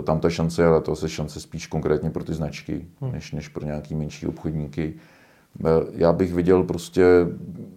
Tam 0.04 0.20
ta 0.20 0.30
šance, 0.30 0.66
ale 0.66 0.82
to 0.82 0.96
je 1.04 1.10
šance 1.10 1.40
spíš 1.40 1.68
konkrétně 1.68 2.10
pro 2.10 2.24
ty 2.24 2.34
značky, 2.34 2.86
hmm. 3.02 3.12
než, 3.12 3.32
než 3.32 3.48
pro 3.48 3.66
nějaký 3.66 3.96
menší 3.96 4.28
obchodníky. 4.28 4.94
Já 5.94 6.14
bych 6.14 6.34
viděl 6.34 6.64
prostě, 6.64 7.06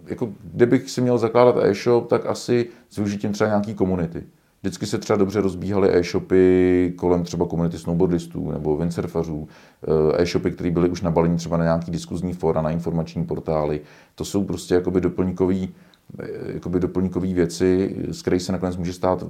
jako 0.05 0.29
kdybych 0.43 0.89
si 0.89 1.01
měl 1.01 1.17
zakládat 1.17 1.63
e-shop, 1.63 2.07
tak 2.07 2.25
asi 2.25 2.67
s 2.89 2.95
využitím 2.95 3.31
třeba 3.31 3.47
nějaký 3.47 3.73
komunity. 3.73 4.23
Vždycky 4.63 4.85
se 4.85 4.97
třeba 4.97 5.17
dobře 5.17 5.41
rozbíhaly 5.41 5.97
e-shopy 5.97 6.93
kolem 6.95 7.23
třeba 7.23 7.45
komunity 7.45 7.77
snowboardistů 7.77 8.51
nebo 8.51 8.77
windsurfařů, 8.77 9.47
eh, 9.83 10.21
e-shopy, 10.21 10.51
které 10.51 10.71
byly 10.71 10.89
už 10.89 11.01
nabalení 11.01 11.37
třeba 11.37 11.57
na 11.57 11.63
nějaký 11.63 11.91
diskuzní 11.91 12.33
fora, 12.33 12.61
na 12.61 12.69
informační 12.69 13.25
portály. 13.25 13.81
To 14.15 14.25
jsou 14.25 14.43
prostě 14.43 14.75
jakoby 14.75 15.01
doplňkový, 15.01 15.73
eh, 16.19 16.27
jakoby 16.53 16.79
doplňkový 16.79 17.33
věci, 17.33 17.95
z 18.11 18.21
kterých 18.21 18.41
se 18.41 18.51
nakonec 18.51 18.77
může 18.77 18.93
stát 18.93 19.23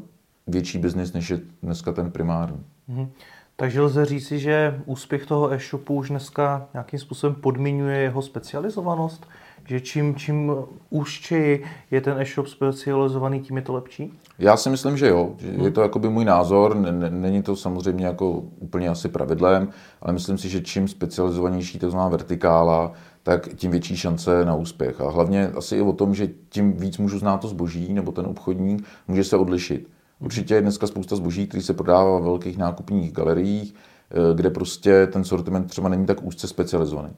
větší 0.47 0.77
biznis, 0.77 1.13
než 1.13 1.29
je 1.29 1.39
dneska 1.63 1.91
ten 1.91 2.11
primární. 2.11 2.63
Mm-hmm. 2.89 3.07
Takže 3.55 3.81
lze 3.81 4.05
říci, 4.05 4.39
že 4.39 4.81
úspěch 4.85 5.25
toho 5.25 5.53
e-shopu 5.53 5.93
už 5.95 6.09
dneska 6.09 6.67
nějakým 6.73 6.99
způsobem 6.99 7.35
podmiňuje 7.35 7.97
jeho 7.97 8.21
specializovanost? 8.21 9.27
Že 9.67 9.79
čím, 9.79 10.15
čím 10.15 10.51
úžčeji 10.89 11.63
je 11.91 12.01
ten 12.01 12.21
e-shop 12.21 12.47
specializovaný, 12.47 13.39
tím 13.41 13.55
je 13.55 13.61
to 13.61 13.73
lepší? 13.73 14.19
Já 14.39 14.57
si 14.57 14.69
myslím, 14.69 14.97
že 14.97 15.07
jo. 15.07 15.35
Že 15.37 15.47
je 15.47 15.71
to 15.71 15.81
jakoby 15.81 16.09
můj 16.09 16.25
názor. 16.25 16.75
Není 17.09 17.43
to 17.43 17.55
samozřejmě 17.55 18.05
jako 18.05 18.29
úplně 18.59 18.89
asi 18.89 19.09
pravidlem, 19.09 19.69
ale 20.01 20.13
myslím 20.13 20.37
si, 20.37 20.49
že 20.49 20.61
čím 20.61 20.87
specializovanější 20.87 21.79
to 21.79 21.89
znamená 21.89 22.09
vertikála, 22.09 22.91
tak 23.23 23.49
tím 23.55 23.71
větší 23.71 23.97
šance 23.97 24.45
na 24.45 24.55
úspěch. 24.55 25.01
A 25.01 25.09
hlavně 25.09 25.47
asi 25.47 25.75
i 25.75 25.81
o 25.81 25.93
tom, 25.93 26.15
že 26.15 26.29
tím 26.49 26.73
víc 26.73 26.97
můžu 26.97 27.19
znát 27.19 27.37
to 27.37 27.47
zboží 27.47 27.93
nebo 27.93 28.11
ten 28.11 28.25
obchodník, 28.25 28.85
může 29.07 29.23
se 29.23 29.37
odlišit. 29.37 29.89
Určitě 30.23 30.55
je 30.55 30.61
dneska 30.61 30.87
spousta 30.87 31.15
zboží, 31.15 31.47
který 31.47 31.63
se 31.63 31.73
prodává 31.73 32.19
v 32.19 32.23
velkých 32.23 32.57
nákupních 32.57 33.11
galeriích, 33.11 33.75
eh, 33.75 34.35
kde 34.35 34.49
prostě 34.49 35.07
ten 35.07 35.23
sortiment 35.23 35.69
třeba 35.69 35.89
není 35.89 36.05
tak 36.05 36.23
úzce 36.23 36.47
specializovaný. 36.47 37.09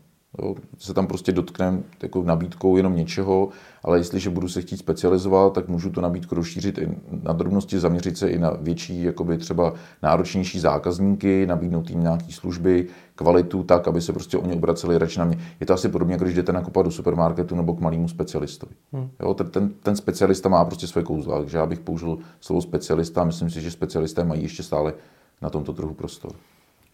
Jo. 0.41 0.55
Se 0.77 0.93
tam 0.93 1.07
prostě 1.07 1.31
dotkneme 1.31 1.83
jako 2.03 2.23
nabídkou 2.23 2.77
jenom 2.77 2.95
něčeho, 2.95 3.49
ale 3.83 3.97
jestliže 3.97 4.29
budu 4.29 4.47
se 4.49 4.61
chtít 4.61 4.77
specializovat, 4.77 5.53
tak 5.53 5.67
můžu 5.67 5.89
tu 5.89 6.01
nabídku 6.01 6.35
rozšířit 6.35 6.77
i 6.77 6.89
na 7.23 7.33
drobnosti, 7.33 7.79
zaměřit 7.79 8.17
se 8.17 8.29
i 8.29 8.39
na 8.39 8.49
větší, 8.61 9.03
jakoby 9.03 9.37
třeba 9.37 9.73
náročnější 10.03 10.59
zákazníky, 10.59 11.45
nabídnout 11.45 11.89
jim 11.89 12.01
nějaké 12.01 12.31
služby, 12.31 12.87
kvalitu 13.15 13.63
tak, 13.63 13.87
aby 13.87 14.01
se 14.01 14.13
prostě 14.13 14.37
oni 14.37 14.53
obraceli 14.53 14.97
radši 14.97 15.19
na 15.19 15.25
mě. 15.25 15.37
Je 15.59 15.65
to 15.65 15.73
asi 15.73 15.89
podobně, 15.89 16.13
jako 16.13 16.23
když 16.23 16.35
jdete 16.35 16.53
nakupovat 16.53 16.85
do 16.85 16.91
supermarketu 16.91 17.55
nebo 17.55 17.73
k 17.73 17.79
malému 17.79 18.07
specialistovi. 18.07 18.71
Hmm. 18.93 19.09
Jo, 19.19 19.33
ten, 19.33 19.49
ten, 19.49 19.69
ten, 19.83 19.95
specialista 19.95 20.49
má 20.49 20.65
prostě 20.65 20.87
své 20.87 21.03
kouzla, 21.03 21.39
takže 21.39 21.57
já 21.57 21.65
bych 21.65 21.79
použil 21.79 22.17
slovo 22.39 22.61
specialista 22.61 23.21
a 23.21 23.25
myslím 23.25 23.49
si, 23.49 23.61
že 23.61 23.71
specialisté 23.71 24.23
mají 24.23 24.43
ještě 24.43 24.63
stále 24.63 24.93
na 25.41 25.49
tomto 25.49 25.73
trhu 25.73 25.93
prostor. 25.93 26.31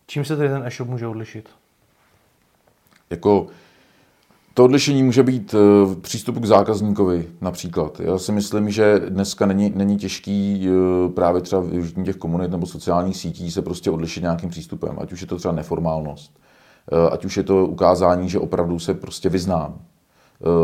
Čím 0.08 0.26
se 0.26 0.38
tedy 0.38 0.50
ten 0.50 0.64
e-shop 0.66 0.90
může 0.90 1.08
odlišit? 1.08 1.50
Jako 3.12 3.48
to 4.54 4.64
odlišení 4.64 5.04
může 5.04 5.24
být 5.24 5.54
v 5.54 5.96
eh, 5.98 6.02
přístupu 6.02 6.40
k 6.40 6.46
zákazníkovi 6.46 7.28
například. 7.42 8.00
Já 8.00 8.18
si 8.18 8.32
myslím, 8.32 8.70
že 8.70 9.00
dneska 9.10 9.46
není, 9.46 9.74
není 9.76 9.98
těžký 9.98 10.68
eh, 10.68 11.10
právě 11.10 11.42
třeba 11.42 11.62
využití 11.62 12.04
těch 12.04 12.16
komunit 12.16 12.52
nebo 12.52 12.66
sociálních 12.66 13.18
sítí 13.18 13.52
se 13.52 13.62
prostě 13.62 13.92
odlišit 13.92 14.22
nějakým 14.22 14.50
přístupem, 14.50 14.98
ať 15.02 15.12
už 15.12 15.22
je 15.22 15.28
to 15.28 15.38
třeba 15.38 15.54
neformálnost, 15.54 16.40
eh, 16.92 17.10
ať 17.10 17.26
už 17.26 17.38
je 17.38 17.44
to 17.44 17.68
ukázání, 17.68 18.30
že 18.30 18.40
opravdu 18.40 18.80
se 18.80 18.94
prostě 18.94 19.30
vyznám, 19.30 19.82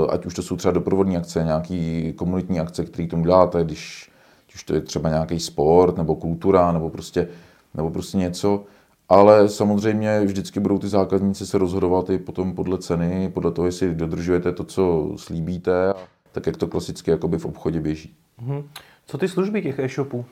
ať 0.10 0.26
už 0.26 0.34
to 0.34 0.42
jsou 0.42 0.56
třeba 0.56 0.72
doprovodní 0.72 1.18
akce, 1.18 1.44
nějaký 1.44 2.14
komunitní 2.14 2.60
akce, 2.60 2.86
které 2.86 3.08
tomu 3.08 3.24
děláte, 3.24 3.64
když, 3.64 4.12
když 4.52 4.64
to 4.64 4.74
je 4.74 4.82
třeba 4.82 5.10
nějaký 5.10 5.40
sport 5.40 5.98
nebo 5.98 6.16
kultura 6.16 6.72
nebo 6.72 6.90
prostě, 6.90 7.28
nebo 7.74 7.90
prostě 7.90 8.18
něco, 8.18 8.64
ale 9.10 9.50
samozřejmě 9.50 10.22
vždycky 10.26 10.60
budou 10.60 10.78
ty 10.78 10.88
zákazníci 10.88 11.48
se 11.48 11.58
rozhodovat 11.58 12.10
i 12.10 12.18
potom 12.18 12.56
podle 12.56 12.78
ceny, 12.78 13.32
podle 13.34 13.52
toho, 13.52 13.66
jestli 13.66 13.96
dodržujete 13.96 14.52
to, 14.52 14.64
co 14.64 15.14
slíbíte, 15.16 15.94
tak 16.32 16.48
jak 16.48 16.58
to 16.58 16.68
klasicky 16.68 17.12
jakoby 17.12 17.38
v 17.38 17.46
obchodě 17.46 17.80
běží. 17.80 18.16
Mhm. 18.42 18.64
Co 19.06 19.18
ty 19.18 19.28
služby 19.28 19.62
těch 19.62 19.80
e-shopů? 19.80 20.26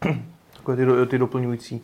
Takové 0.56 0.76
ty, 0.76 1.10
ty 1.10 1.18
doplňující. 1.18 1.82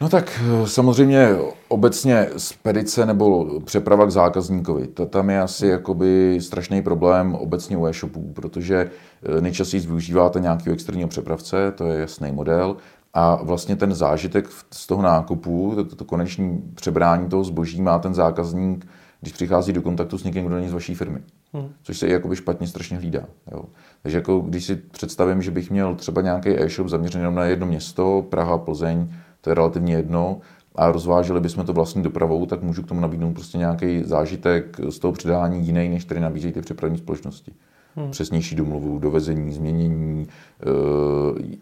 No 0.00 0.08
tak 0.08 0.40
eh, 0.42 0.68
samozřejmě 0.68 1.28
obecně 1.68 2.28
spedice 2.36 3.06
nebo 3.06 3.60
přeprava 3.60 4.06
k 4.06 4.10
zákazníkovi. 4.10 4.86
To 4.86 5.06
tam 5.06 5.30
je 5.30 5.40
asi 5.40 5.66
jakoby 5.66 6.38
strašný 6.40 6.82
problém 6.82 7.34
obecně 7.34 7.76
u 7.76 7.86
e-shopů, 7.86 8.32
protože 8.32 8.90
eh, 9.22 9.40
nejčastěji 9.40 9.80
využíváte 9.80 10.40
nějakého 10.40 10.74
externího 10.74 11.08
přepravce, 11.08 11.72
to 11.72 11.86
je 11.86 12.00
jasný 12.00 12.32
model, 12.32 12.76
a 13.14 13.42
vlastně 13.42 13.76
ten 13.76 13.94
zážitek 13.94 14.48
z 14.70 14.86
toho 14.86 15.02
nákupu, 15.02 15.72
to, 15.74 15.96
to 15.96 16.04
koneční 16.04 16.62
přebrání 16.74 17.28
toho 17.28 17.44
zboží 17.44 17.82
má 17.82 17.98
ten 17.98 18.14
zákazník, 18.14 18.86
když 19.20 19.32
přichází 19.32 19.72
do 19.72 19.82
kontaktu 19.82 20.18
s 20.18 20.24
někým, 20.24 20.46
kdo 20.46 20.54
není 20.54 20.68
z 20.68 20.72
vaší 20.72 20.94
firmy. 20.94 21.20
Hmm. 21.52 21.68
Což 21.82 21.98
se 21.98 22.06
i 22.06 22.12
jakoby 22.12 22.36
špatně 22.36 22.66
strašně 22.66 22.96
hlídá. 22.96 23.24
Jo. 23.52 23.64
Takže 24.02 24.18
jako 24.18 24.38
když 24.38 24.64
si 24.64 24.76
představím, 24.76 25.42
že 25.42 25.50
bych 25.50 25.70
měl 25.70 25.94
třeba 25.94 26.22
nějaký 26.22 26.62
e-shop 26.62 26.88
zaměřený 26.88 27.22
jenom 27.22 27.34
na 27.34 27.44
jedno 27.44 27.66
město, 27.66 28.26
Praha, 28.28 28.58
Plzeň, 28.58 29.12
to 29.40 29.50
je 29.50 29.54
relativně 29.54 29.94
jedno, 29.94 30.40
a 30.74 30.92
rozváželi 30.92 31.40
bychom 31.40 31.66
to 31.66 31.72
vlastní 31.72 32.02
dopravou, 32.02 32.46
tak 32.46 32.62
můžu 32.62 32.82
k 32.82 32.88
tomu 32.88 33.00
nabídnout 33.00 33.32
prostě 33.32 33.58
nějaký 33.58 34.02
zážitek 34.04 34.76
z 34.88 34.98
toho 34.98 35.12
předání 35.12 35.66
jiný, 35.66 35.88
než 35.88 36.04
který 36.04 36.20
nabízejí 36.20 36.52
ty 36.52 36.60
přepravní 36.60 36.98
společnosti 36.98 37.52
hmm. 37.96 38.10
přesnější 38.10 38.56
domluvu, 38.56 38.98
dovezení, 38.98 39.52
změnění, 39.52 40.28
eh, 40.62 40.64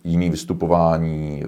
jiný 0.05 0.31
vystupování, 0.31 1.45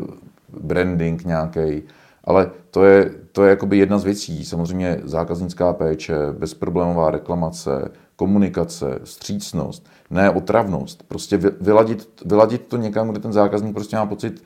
branding 0.62 1.24
nějaký. 1.24 1.82
Ale 2.24 2.50
to 2.70 2.84
je, 2.84 3.10
to 3.32 3.44
je 3.44 3.50
jakoby 3.50 3.78
jedna 3.78 3.98
z 3.98 4.04
věcí. 4.04 4.44
Samozřejmě 4.44 5.00
zákaznická 5.04 5.72
péče, 5.72 6.14
bezproblémová 6.38 7.10
reklamace, 7.10 7.90
komunikace, 8.16 9.00
střícnost, 9.04 9.88
ne 10.10 10.30
otravnost. 10.30 11.02
Prostě 11.08 11.36
vyladit, 11.60 12.08
vyladit 12.24 12.66
to 12.66 12.76
někam, 12.76 13.08
kde 13.08 13.20
ten 13.20 13.32
zákazník 13.32 13.74
prostě 13.74 13.96
má 13.96 14.06
pocit, 14.06 14.42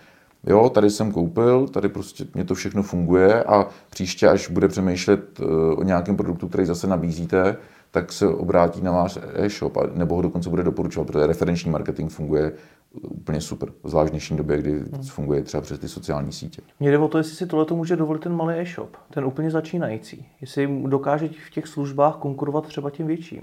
jo, 0.46 0.68
tady 0.68 0.90
jsem 0.90 1.12
koupil, 1.12 1.68
tady 1.68 1.88
prostě 1.88 2.24
mě 2.34 2.44
to 2.44 2.54
všechno 2.54 2.82
funguje 2.82 3.44
a 3.44 3.66
příště, 3.90 4.28
až 4.28 4.50
bude 4.50 4.68
přemýšlet 4.68 5.40
eh, 5.40 5.44
o 5.74 5.82
nějakém 5.82 6.16
produktu, 6.16 6.48
který 6.48 6.64
zase 6.66 6.86
nabízíte, 6.86 7.56
tak 7.94 8.12
se 8.12 8.28
obrátí 8.28 8.82
na 8.82 8.92
váš 8.92 9.18
e-shop, 9.34 9.78
nebo 9.94 10.14
ho 10.14 10.22
dokonce 10.22 10.50
bude 10.50 10.62
doporučovat, 10.62 11.06
protože 11.06 11.26
referenční 11.26 11.70
marketing 11.70 12.10
funguje 12.10 12.52
úplně 12.92 13.40
super, 13.40 13.68
zvlášť 13.84 14.08
v 14.08 14.10
dnešní 14.10 14.36
době, 14.36 14.58
kdy 14.58 14.70
hmm. 14.70 15.02
funguje 15.02 15.42
třeba 15.42 15.60
přes 15.60 15.78
ty 15.78 15.88
sociální 15.88 16.32
sítě. 16.32 16.62
Mě 16.80 16.90
jde 16.90 16.98
o 16.98 17.08
to, 17.08 17.18
jestli 17.18 17.36
si 17.36 17.46
tohle 17.46 17.66
může 17.70 17.96
dovolit 17.96 18.22
ten 18.22 18.36
malý 18.36 18.54
e-shop, 18.54 18.96
ten 19.10 19.24
úplně 19.24 19.50
začínající. 19.50 20.26
Jestli 20.40 20.82
dokáže 20.86 21.28
v 21.28 21.50
těch 21.50 21.66
službách 21.66 22.16
konkurovat 22.16 22.66
třeba 22.66 22.90
těm 22.90 23.06
větším. 23.06 23.42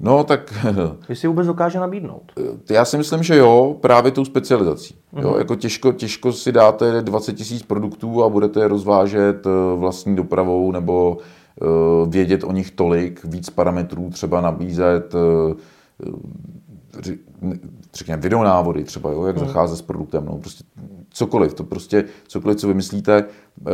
No, 0.00 0.24
tak... 0.24 0.66
Jestli 1.08 1.28
vůbec 1.28 1.46
dokáže 1.46 1.78
nabídnout? 1.78 2.32
Já 2.70 2.84
si 2.84 2.96
myslím, 2.96 3.22
že 3.22 3.36
jo, 3.36 3.76
právě 3.80 4.12
tou 4.12 4.24
specializací. 4.24 4.94
Mm-hmm. 4.94 5.22
Jo, 5.22 5.30
mhm. 5.30 5.38
jako 5.38 5.56
těžko, 5.56 5.92
těžko 5.92 6.32
si 6.32 6.52
dáte 6.52 7.02
20 7.02 7.32
tisíc 7.32 7.62
produktů 7.62 8.24
a 8.24 8.28
budete 8.28 8.60
je 8.60 8.68
rozvážet 8.68 9.46
eh, 9.46 9.76
vlastní 9.76 10.16
dopravou 10.16 10.72
nebo 10.72 11.18
vědět 12.08 12.44
o 12.44 12.52
nich 12.52 12.70
tolik, 12.70 13.24
víc 13.24 13.50
parametrů 13.50 14.10
třeba 14.10 14.40
nabízet, 14.40 15.14
eh, 15.14 15.54
řekněme, 17.94 18.22
videonávody 18.22 18.84
třeba, 18.84 19.10
jo, 19.10 19.26
jak 19.26 19.36
hmm. 19.36 19.46
zacházet 19.46 19.78
s 19.78 19.82
produktem, 19.82 20.24
no, 20.24 20.38
prostě 20.38 20.64
cokoliv, 21.10 21.54
to 21.54 21.64
prostě 21.64 22.04
cokoliv, 22.28 22.56
co 22.56 22.68
vymyslíte, 22.68 23.24
eh, 23.66 23.72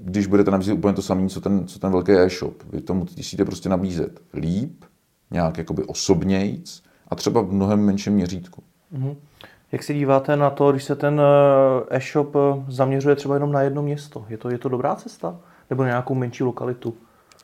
když 0.00 0.26
budete 0.26 0.50
nabízet 0.50 0.72
úplně 0.72 0.94
to 0.94 1.02
samé, 1.02 1.28
co 1.28 1.40
ten, 1.40 1.66
co 1.66 1.78
ten 1.78 1.92
velký 1.92 2.12
e-shop. 2.12 2.62
Vy 2.72 2.80
tomu 2.80 3.06
musíte 3.16 3.44
prostě 3.44 3.68
nabízet 3.68 4.20
líp, 4.34 4.84
nějak 5.30 5.58
jakoby 5.58 5.84
osobnějc 5.84 6.82
a 7.08 7.14
třeba 7.14 7.40
v 7.40 7.52
mnohem 7.52 7.80
menším 7.80 8.12
měřítku. 8.12 8.62
Hmm. 8.92 9.14
Jak 9.72 9.82
se 9.82 9.94
díváte 9.94 10.36
na 10.36 10.50
to, 10.50 10.72
když 10.72 10.84
se 10.84 10.96
ten 10.96 11.20
e-shop 11.90 12.36
zaměřuje 12.68 13.16
třeba 13.16 13.34
jenom 13.34 13.52
na 13.52 13.62
jedno 13.62 13.82
město? 13.82 14.24
Je 14.28 14.38
to, 14.38 14.50
je 14.50 14.58
to 14.58 14.68
dobrá 14.68 14.94
cesta? 14.94 15.40
Nebo 15.70 15.82
na 15.82 15.88
nějakou 15.88 16.14
menší 16.14 16.44
lokalitu? 16.44 16.94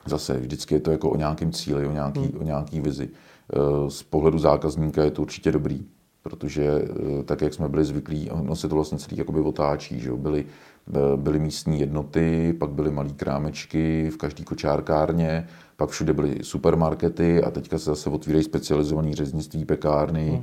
Zase, 0.07 0.39
vždycky 0.39 0.75
je 0.75 0.81
to 0.81 0.91
jako 0.91 1.11
o 1.11 1.17
nějakém 1.17 1.53
cíli, 1.53 1.87
o 1.87 1.93
nějaký, 1.93 2.21
hmm. 2.21 2.41
o 2.41 2.43
nějaký 2.43 2.81
vizi. 2.81 3.09
Eh, 3.09 3.91
z 3.91 4.03
pohledu 4.03 4.39
zákazníka 4.39 5.05
je 5.05 5.11
to 5.11 5.23
určitě 5.23 5.53
dobrý, 5.53 5.87
protože 6.23 6.65
eh, 6.65 7.23
tak, 7.23 7.41
jak 7.41 7.55
jsme 7.55 7.69
byli 7.69 7.85
zvyklí, 7.85 8.31
ono 8.31 8.57
se 8.57 8.69
to 8.69 8.75
vlastně 8.75 8.99
celý 8.99 9.17
jakoby 9.17 9.41
otáčí, 9.41 10.01
že 10.01 10.09
jo? 10.09 10.17
Byly, 10.17 10.47
eh, 10.47 10.74
byly 11.17 11.39
místní 11.39 11.81
jednoty, 11.81 12.55
pak 12.59 12.71
byly 12.71 12.91
malé 12.91 13.09
krámečky 13.09 14.11
v 14.11 14.17
každé 14.17 14.45
kočárkárně, 14.45 15.47
pak 15.77 15.91
všude 15.91 16.13
byly 16.13 16.39
supermarkety 16.43 17.43
a 17.43 17.51
teďka 17.51 17.79
se 17.79 17.85
zase 17.85 18.11
otvírají 18.11 18.45
specializované 18.45 19.15
řeznictví, 19.15 19.65
pekárny 19.65 20.31
hmm. 20.31 20.43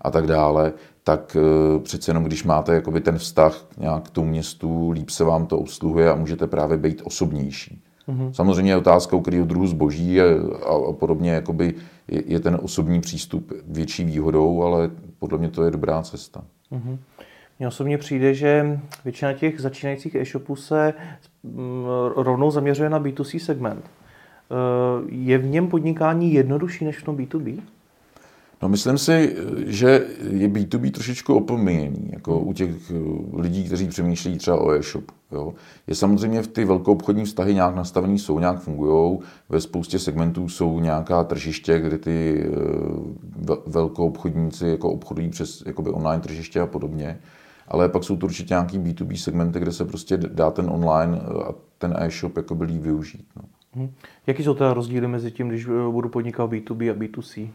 a 0.00 0.10
tak 0.10 0.26
dále 0.26 0.72
tak 1.04 1.36
eh, 1.36 1.78
přece 1.78 2.10
jenom, 2.10 2.24
když 2.24 2.44
máte 2.44 2.74
jakoby 2.74 3.00
ten 3.00 3.18
vztah 3.18 3.66
nějak 3.78 4.04
k 4.04 4.10
tomu 4.10 4.28
městu, 4.28 4.90
líp 4.90 5.10
se 5.10 5.24
vám 5.24 5.46
to 5.46 5.58
obsluhuje 5.58 6.10
a 6.10 6.14
můžete 6.14 6.46
právě 6.46 6.76
být 6.76 7.02
osobnější. 7.04 7.82
Mm-hmm. 8.08 8.32
Samozřejmě 8.32 8.72
je 8.72 8.76
otázka, 8.76 9.20
kterého 9.20 9.46
druhu 9.46 9.66
zboží 9.66 10.20
a, 10.20 10.24
a, 10.66 10.88
a 10.88 10.92
podobně 10.92 11.30
jakoby 11.30 11.74
je, 12.08 12.22
je 12.26 12.40
ten 12.40 12.58
osobní 12.62 13.00
přístup 13.00 13.52
větší 13.66 14.04
výhodou, 14.04 14.62
ale 14.62 14.90
podle 15.18 15.38
mě 15.38 15.48
to 15.48 15.64
je 15.64 15.70
dobrá 15.70 16.02
cesta. 16.02 16.44
Mm-hmm. 16.72 16.98
Mně 17.62 17.68
osobně 17.68 17.98
přijde, 17.98 18.34
že 18.34 18.80
většina 19.04 19.32
těch 19.32 19.60
začínajících 19.60 20.14
e-shopů 20.14 20.56
se 20.56 20.94
mm, 21.42 21.84
rovnou 22.16 22.50
zaměřuje 22.50 22.90
na 22.90 23.00
B2C 23.00 23.38
segment. 23.38 23.84
Eh, 23.84 24.54
je 25.08 25.38
v 25.38 25.46
něm 25.46 25.68
podnikání 25.68 26.34
jednodušší 26.34 26.84
než 26.84 26.98
v 26.98 27.02
tom 27.02 27.16
B2B? 27.16 27.60
No 28.62 28.68
myslím 28.68 28.98
si, 28.98 29.36
že 29.66 30.06
je 30.30 30.48
B2B 30.48 30.90
trošičku 30.90 31.34
opomíjený, 31.34 32.10
jako 32.12 32.40
u 32.40 32.52
těch 32.52 32.70
eh, 32.90 32.94
lidí, 33.32 33.64
kteří 33.64 33.88
přemýšlí 33.88 34.38
třeba 34.38 34.60
o 34.60 34.70
e-shop. 34.70 35.04
Jo. 35.32 35.54
Je 35.86 35.94
samozřejmě 35.94 36.42
v 36.42 36.46
ty 36.46 36.64
velkoobchodní 36.64 37.24
vztahy 37.24 37.54
nějak 37.54 37.74
nastavený 37.74 38.18
jsou, 38.18 38.38
nějak 38.38 38.60
fungují. 38.60 39.18
Ve 39.48 39.60
spoustě 39.60 39.98
segmentů 39.98 40.48
jsou 40.48 40.80
nějaká 40.80 41.24
tržiště, 41.24 41.80
kde 41.80 41.98
ty 41.98 42.44
eh, 42.44 43.56
velkoobchodníci 43.66 44.66
jako 44.66 44.90
obchodují 44.90 45.28
přes 45.28 45.62
jakoby 45.66 45.90
online 45.90 46.22
tržiště 46.22 46.60
a 46.60 46.66
podobně. 46.66 47.18
Ale 47.68 47.88
pak 47.88 48.04
jsou 48.04 48.16
to 48.16 48.26
určitě 48.26 48.54
nějaký 48.54 48.78
B2B 48.78 49.16
segmenty, 49.16 49.60
kde 49.60 49.72
se 49.72 49.84
prostě 49.84 50.16
dá 50.16 50.50
ten 50.50 50.70
online 50.70 51.20
eh, 51.22 51.44
a 51.44 51.54
ten 51.78 51.94
e-shop 51.98 52.36
jako 52.36 52.56
líp 52.60 52.82
využít. 52.82 53.26
No. 53.36 53.42
Hmm. 53.74 53.92
Jaký 54.26 54.44
jsou 54.44 54.54
teda 54.54 54.74
rozdíly 54.74 55.08
mezi 55.08 55.30
tím, 55.30 55.48
když 55.48 55.66
budu 55.90 56.08
podnikat 56.08 56.50
B2B 56.50 56.90
a 56.90 56.94
B2C? 56.94 57.48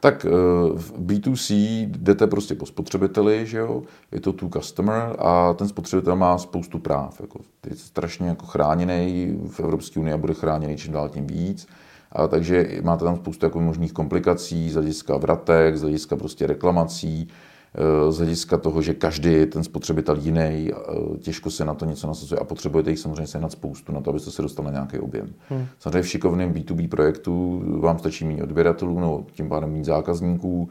Tak 0.00 0.24
eh, 0.24 0.30
v 0.74 0.92
B2C 1.06 1.54
jdete 1.90 2.26
prostě 2.26 2.54
po 2.54 2.66
spotřebiteli, 2.66 3.46
že 3.46 3.58
jo? 3.58 3.82
je 4.12 4.20
to 4.20 4.32
tu 4.32 4.48
customer 4.48 5.16
a 5.18 5.52
ten 5.52 5.68
spotřebitel 5.68 6.16
má 6.16 6.38
spoustu 6.38 6.78
práv. 6.78 7.20
Jako, 7.20 7.40
je 7.70 7.76
strašně 7.76 8.28
jako 8.28 8.46
chráněný 8.46 9.38
v 9.48 9.60
Evropské 9.60 10.00
unii 10.00 10.12
a 10.12 10.16
bude 10.16 10.34
chráněný 10.34 10.76
čím 10.76 10.92
dál 10.92 11.08
tím 11.08 11.26
víc. 11.26 11.66
A 12.12 12.28
takže 12.28 12.80
máte 12.82 13.04
tam 13.04 13.16
spoustu 13.16 13.46
jako 13.46 13.60
možných 13.60 13.92
komplikací 13.92 14.70
z 14.70 14.74
hlediska 14.74 15.16
vratek, 15.16 15.76
z 15.76 15.82
hlediska 15.82 16.16
prostě 16.16 16.46
reklamací. 16.46 17.28
Eh, 17.76 18.12
z 18.12 18.16
hlediska 18.16 18.56
toho, 18.56 18.82
že 18.82 18.94
každý 18.94 19.32
je 19.32 19.46
ten 19.46 19.64
spotřebitel 19.64 20.16
jiný, 20.16 20.70
eh, 20.70 21.18
těžko 21.18 21.50
se 21.50 21.64
na 21.64 21.74
to 21.74 21.84
něco 21.84 22.06
nasazuje 22.06 22.38
a 22.38 22.44
potřebujete 22.44 22.90
jich 22.90 22.98
samozřejmě 22.98 23.26
sehnat 23.26 23.52
spoustu 23.52 23.92
na 23.92 24.00
to, 24.00 24.10
abyste 24.10 24.30
se 24.30 24.42
dostali 24.42 24.66
na 24.66 24.72
nějaký 24.72 24.98
objem. 24.98 25.32
Hmm. 25.48 25.66
Samozřejmě 25.78 26.02
v 26.02 26.08
šikovném 26.08 26.52
B2B 26.52 26.88
projektu 26.88 27.62
vám 27.80 27.98
stačí 27.98 28.24
mít 28.24 28.42
odběratelů, 28.42 29.00
no 29.00 29.24
tím 29.32 29.48
pádem 29.48 29.70
mít 29.70 29.84
zákazníků, 29.84 30.68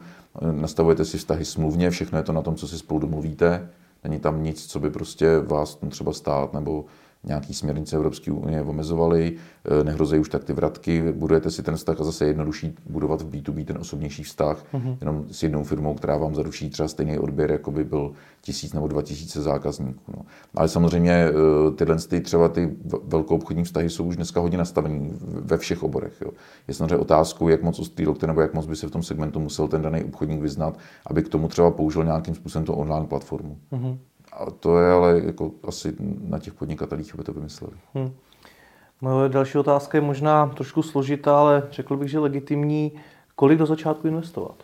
nastavujete 0.52 1.04
si 1.04 1.18
vztahy 1.18 1.44
smluvně, 1.44 1.90
všechno 1.90 2.18
je 2.18 2.24
to 2.24 2.32
na 2.32 2.42
tom, 2.42 2.54
co 2.54 2.68
si 2.68 2.78
spolu 2.78 3.00
domluvíte. 3.00 3.68
Není 4.04 4.18
tam 4.18 4.42
nic, 4.42 4.66
co 4.66 4.80
by 4.80 4.90
prostě 4.90 5.38
vás 5.38 5.78
třeba 5.88 6.12
stát 6.12 6.52
nebo 6.54 6.84
nějaký 7.26 7.54
směrnice 7.54 7.96
Evropské 7.96 8.32
unie 8.32 8.62
omezovaly, 8.62 9.36
eh, 9.64 9.84
nehrozí 9.84 10.18
už 10.18 10.28
tak 10.28 10.44
ty 10.44 10.52
vratky, 10.52 11.12
budujete 11.12 11.50
si 11.50 11.62
ten 11.62 11.76
vztah 11.76 12.00
a 12.00 12.04
zase 12.04 12.26
jednodušší 12.26 12.74
budovat 12.90 13.22
v 13.22 13.30
B2B 13.30 13.64
ten 13.64 13.78
osobnější 13.78 14.22
vztah, 14.22 14.64
mm-hmm. 14.74 14.96
jenom 15.00 15.24
s 15.30 15.42
jednou 15.42 15.64
firmou, 15.64 15.94
která 15.94 16.16
vám 16.16 16.34
zaručí 16.34 16.70
třeba 16.70 16.88
stejný 16.88 17.18
odběr, 17.18 17.50
jako 17.50 17.70
by 17.70 17.84
byl 17.84 18.12
tisíc 18.40 18.72
nebo 18.72 18.86
dva 18.86 19.02
tisíce 19.02 19.42
zákazníků. 19.42 20.12
No. 20.16 20.22
Ale 20.54 20.68
samozřejmě 20.68 21.12
eh, 21.12 21.32
tyhle 21.74 21.96
ty, 21.98 22.20
třeba 22.20 22.48
ty 22.48 22.76
velkou 23.04 23.34
obchodní 23.34 23.64
vztahy 23.64 23.90
jsou 23.90 24.04
už 24.04 24.16
dneska 24.16 24.40
hodně 24.40 24.58
nastavený 24.58 25.12
ve 25.20 25.56
všech 25.56 25.82
oborech. 25.82 26.22
Jo. 26.24 26.30
Je 26.68 26.74
samozřejmě 26.74 26.96
otázkou, 26.96 27.48
jak 27.48 27.62
moc 27.62 27.78
ostýlokte 27.78 28.26
nebo 28.26 28.40
jak 28.40 28.54
moc 28.54 28.66
by 28.66 28.76
se 28.76 28.86
v 28.86 28.90
tom 28.90 29.02
segmentu 29.02 29.40
musel 29.40 29.68
ten 29.68 29.82
daný 29.82 30.04
obchodník 30.04 30.40
vyznat, 30.40 30.78
aby 31.06 31.22
k 31.22 31.28
tomu 31.28 31.48
třeba 31.48 31.70
použil 31.70 32.04
nějakým 32.04 32.34
způsobem 32.34 32.66
tu 32.66 32.72
online 32.72 33.06
platformu. 33.06 33.58
Mm-hmm. 33.72 33.98
A 34.36 34.50
to 34.50 34.78
je 34.78 34.92
ale 34.92 35.22
jako 35.24 35.50
asi 35.64 35.96
na 36.20 36.38
těch 36.38 36.54
podnikatelích, 36.54 37.14
aby 37.14 37.24
to 37.24 37.32
vymysleli. 37.32 37.72
Hmm. 37.94 38.12
Moje 39.00 39.28
další 39.28 39.58
otázka 39.58 39.98
je 39.98 40.02
možná 40.02 40.46
trošku 40.46 40.82
složitá, 40.82 41.38
ale 41.38 41.62
řekl 41.70 41.96
bych, 41.96 42.10
že 42.10 42.18
legitimní. 42.18 42.92
Kolik 43.34 43.58
do 43.58 43.66
začátku 43.66 44.08
investovat? 44.08 44.54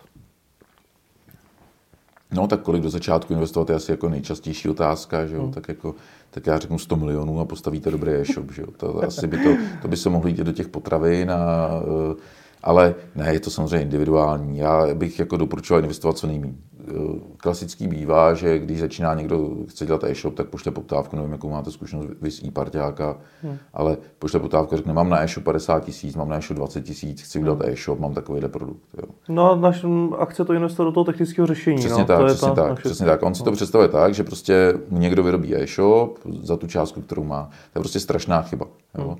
No, 2.32 2.46
tak 2.46 2.60
kolik 2.60 2.82
do 2.82 2.90
začátku 2.90 3.32
investovat 3.32 3.70
je 3.70 3.76
asi 3.76 3.90
jako 3.90 4.08
nejčastější 4.08 4.68
otázka, 4.68 5.26
že 5.26 5.36
jo? 5.36 5.42
Hmm. 5.42 5.52
Tak, 5.52 5.68
jako, 5.68 5.94
tak 6.30 6.46
já 6.46 6.58
řeknu 6.58 6.78
100 6.78 6.96
milionů 6.96 7.40
a 7.40 7.44
postavíte 7.44 7.90
dobrý 7.90 8.12
e-shop, 8.12 8.52
že 8.52 8.62
jo? 8.62 8.68
To, 8.76 9.04
asi 9.04 9.26
by 9.26 9.38
to, 9.38 9.56
to 9.82 9.88
by 9.88 9.96
se 9.96 10.10
mohlo 10.10 10.28
jít 10.28 10.36
do 10.36 10.52
těch 10.52 10.68
potravin 10.68 11.30
a 11.30 11.68
uh, 12.10 12.16
ale 12.62 12.94
ne, 13.14 13.32
je 13.32 13.40
to 13.40 13.50
samozřejmě 13.50 13.82
individuální. 13.82 14.58
Já 14.58 14.94
bych 14.94 15.18
jako 15.18 15.36
doporučoval 15.36 15.82
investovat 15.82 16.18
co 16.18 16.26
nejméně. 16.26 16.54
Klasický 17.36 17.88
bývá, 17.88 18.34
že 18.34 18.58
když 18.58 18.80
začíná 18.80 19.14
někdo, 19.14 19.50
chce 19.68 19.86
dělat 19.86 20.04
e-shop, 20.04 20.34
tak 20.34 20.46
pošle 20.46 20.72
poptávku, 20.72 21.16
nevím, 21.16 21.32
jakou 21.32 21.50
máte 21.50 21.70
zkušenost 21.70 22.08
vys 22.20 22.42
e-parťáka, 22.42 23.16
hmm. 23.42 23.58
ale 23.74 23.96
pošle 24.18 24.40
poptávku, 24.40 24.76
řekne, 24.76 24.92
mám 24.92 25.10
na 25.10 25.22
e-shop 25.22 25.44
50 25.44 25.84
tisíc, 25.84 26.16
mám 26.16 26.28
na 26.28 26.36
e-shop 26.36 26.56
20 26.56 26.80
tisíc, 26.80 27.22
chci 27.22 27.38
udělat 27.38 27.62
hmm. 27.62 27.72
e-shop, 27.72 28.00
mám 28.00 28.14
takovýhle 28.14 28.48
produkt. 28.48 28.82
Jo. 28.98 29.08
No 29.28 29.56
naš, 29.56 29.84
a 30.18 30.24
chce 30.24 30.44
to 30.44 30.52
investovat 30.52 30.90
do 30.90 30.92
toho 30.92 31.04
technického 31.04 31.46
řešení. 31.46 31.78
Přesně 31.78 31.98
no, 31.98 32.04
tak, 32.04 32.18
to 32.18 32.26
přesně, 32.26 32.50
tak 32.50 32.78
přesně 32.78 33.06
tak. 33.06 33.22
On 33.22 33.34
si 33.34 33.44
to 33.44 33.50
no. 33.50 33.56
představuje 33.56 33.88
tak, 33.88 34.14
že 34.14 34.24
prostě 34.24 34.74
někdo 34.90 35.22
vyrobí 35.22 35.56
e-shop 35.56 36.18
za 36.42 36.56
tu 36.56 36.66
částku, 36.66 37.00
kterou 37.00 37.24
má. 37.24 37.42
To 37.72 37.78
je 37.78 37.82
prostě 37.82 38.00
strašná 38.00 38.42
chyba. 38.42 38.66
Jo. 38.98 39.08
Hmm. 39.08 39.16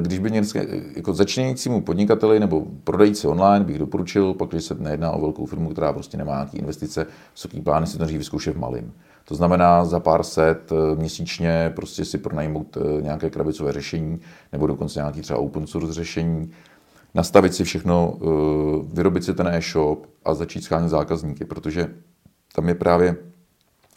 Když 0.00 0.18
by 0.18 0.30
něco, 0.30 0.58
jako 0.96 1.14
začínajícímu 1.14 1.80
podnikateli 1.80 2.40
nebo 2.40 2.66
prodejci 2.84 3.26
online 3.26 3.64
bych 3.64 3.78
doporučil, 3.78 4.34
pokud 4.34 4.60
se 4.60 4.74
nejedná 4.78 5.10
o 5.10 5.20
velkou 5.20 5.46
firmu, 5.46 5.70
která 5.70 5.92
prostě 5.92 6.16
nemá 6.16 6.32
nějaké 6.32 6.58
investice, 6.58 7.06
vysoký 7.34 7.60
plány 7.60 7.86
si 7.86 7.98
to 7.98 8.04
vyzkoušet 8.04 8.56
v 8.56 8.58
malým. 8.58 8.92
To 9.24 9.34
znamená 9.34 9.84
za 9.84 10.00
pár 10.00 10.22
set 10.22 10.72
eh, 10.72 10.96
měsíčně 10.96 11.72
prostě 11.76 12.04
si 12.04 12.18
pronajmout 12.18 12.76
eh, 12.76 13.02
nějaké 13.02 13.30
krabicové 13.30 13.72
řešení 13.72 14.20
nebo 14.52 14.66
dokonce 14.66 14.98
nějaký 14.98 15.20
třeba 15.20 15.38
open 15.38 15.66
source 15.66 15.92
řešení, 15.92 16.50
nastavit 17.14 17.54
si 17.54 17.64
všechno, 17.64 18.18
eh, 18.22 18.26
vyrobit 18.92 19.24
si 19.24 19.34
ten 19.34 19.46
e-shop 19.46 20.06
a 20.24 20.34
začít 20.34 20.64
schánět 20.64 20.90
zákazníky, 20.90 21.44
protože 21.44 21.94
tam 22.54 22.68
je 22.68 22.74
právě, 22.74 23.16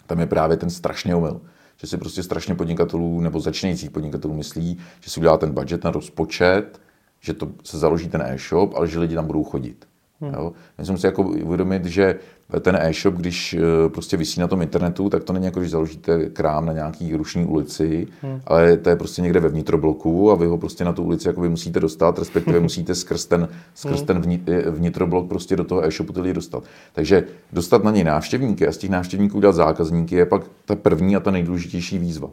tam 0.07 0.19
je 0.19 0.25
právě 0.25 0.57
ten 0.57 0.69
strašný 0.69 1.13
omyl 1.13 1.41
že 1.77 1.87
si 1.87 1.97
prostě 1.97 2.23
strašně 2.23 2.55
podnikatelů 2.55 3.21
nebo 3.21 3.39
začínajících 3.39 3.91
podnikatelů 3.91 4.33
myslí, 4.33 4.77
že 5.01 5.09
si 5.09 5.19
udělá 5.19 5.37
ten 5.37 5.53
budget 5.53 5.83
na 5.83 5.91
rozpočet, 5.91 6.81
že 7.19 7.33
to 7.33 7.51
se 7.63 7.77
založí 7.77 8.09
ten 8.09 8.21
e-shop, 8.21 8.73
ale 8.75 8.87
že 8.87 8.99
lidi 8.99 9.15
tam 9.15 9.27
budou 9.27 9.43
chodit. 9.43 9.87
Hmm. 10.21 10.33
Jo? 10.33 10.53
Myslím 10.77 10.97
si 10.97 11.05
jako 11.05 11.23
uvědomit, 11.23 11.85
že 11.85 12.19
ten 12.59 12.75
e-shop, 12.75 13.15
když 13.15 13.53
eh, 13.53 13.89
prostě 13.89 14.17
vysí 14.17 14.39
na 14.39 14.47
tom 14.47 14.61
internetu, 14.61 15.09
tak 15.09 15.23
to 15.23 15.33
není 15.33 15.45
jako, 15.45 15.59
když 15.59 15.71
založíte 15.71 16.29
krám 16.29 16.65
na 16.65 16.73
nějaký 16.73 17.15
rušní 17.15 17.45
ulici, 17.45 18.07
hmm. 18.21 18.41
ale 18.45 18.77
to 18.77 18.89
je 18.89 18.95
prostě 18.95 19.21
někde 19.21 19.39
ve 19.39 19.49
vnitrobloku 19.49 20.31
a 20.31 20.35
vy 20.35 20.45
ho 20.45 20.57
prostě 20.57 20.85
na 20.85 20.93
tu 20.93 21.03
ulici 21.03 21.27
jako 21.27 21.41
musíte 21.41 21.79
dostat, 21.79 22.19
respektive 22.19 22.59
musíte 22.69 22.95
skrz 22.95 23.25
ten, 23.25 23.49
skrz 23.75 23.97
hmm. 23.97 24.05
ten 24.05 24.39
eh, 24.47 24.69
vnitroblok 24.69 25.27
prostě 25.27 25.55
do 25.55 25.63
toho 25.63 25.85
e-shopu 25.85 26.13
ty 26.13 26.21
lidi 26.21 26.33
dostat. 26.33 26.63
Takže 26.93 27.23
dostat 27.53 27.83
na 27.83 27.91
něj 27.91 28.03
návštěvníky 28.03 28.67
a 28.67 28.71
z 28.71 28.77
těch 28.77 28.89
návštěvníků 28.89 29.37
udělat 29.37 29.55
zákazníky 29.55 30.15
je 30.15 30.25
pak 30.25 30.41
ta 30.65 30.75
první 30.75 31.15
a 31.15 31.19
ta 31.19 31.31
nejdůležitější 31.31 31.97
výzva 31.97 32.29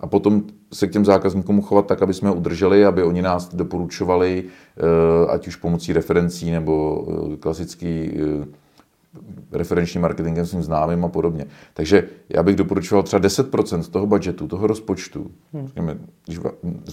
a 0.00 0.06
potom 0.06 0.42
se 0.72 0.86
k 0.86 0.92
těm 0.92 1.04
zákazníkům 1.04 1.62
chovat 1.62 1.86
tak, 1.86 2.02
aby 2.02 2.14
jsme 2.14 2.28
je 2.28 2.34
udrželi, 2.34 2.84
aby 2.84 3.02
oni 3.02 3.22
nás 3.22 3.54
doporučovali, 3.54 4.44
eh, 4.44 5.30
ať 5.30 5.48
už 5.48 5.56
pomocí 5.56 5.92
referencí 5.92 6.50
nebo 6.50 7.06
klasický 7.40 8.10
eh, 9.14 9.58
referenční 9.58 10.00
marketingem 10.00 10.46
svým 10.46 10.62
známým 10.62 11.04
a 11.04 11.08
podobně. 11.08 11.44
Takže 11.74 12.08
já 12.28 12.42
bych 12.42 12.56
doporučoval 12.56 13.02
třeba 13.02 13.20
10% 13.20 13.90
toho 13.90 14.06
budgetu, 14.06 14.48
toho 14.48 14.66
rozpočtu. 14.66 15.30
Hmm. 15.52 15.66
Řekněme, 15.66 15.98
když 16.24 16.40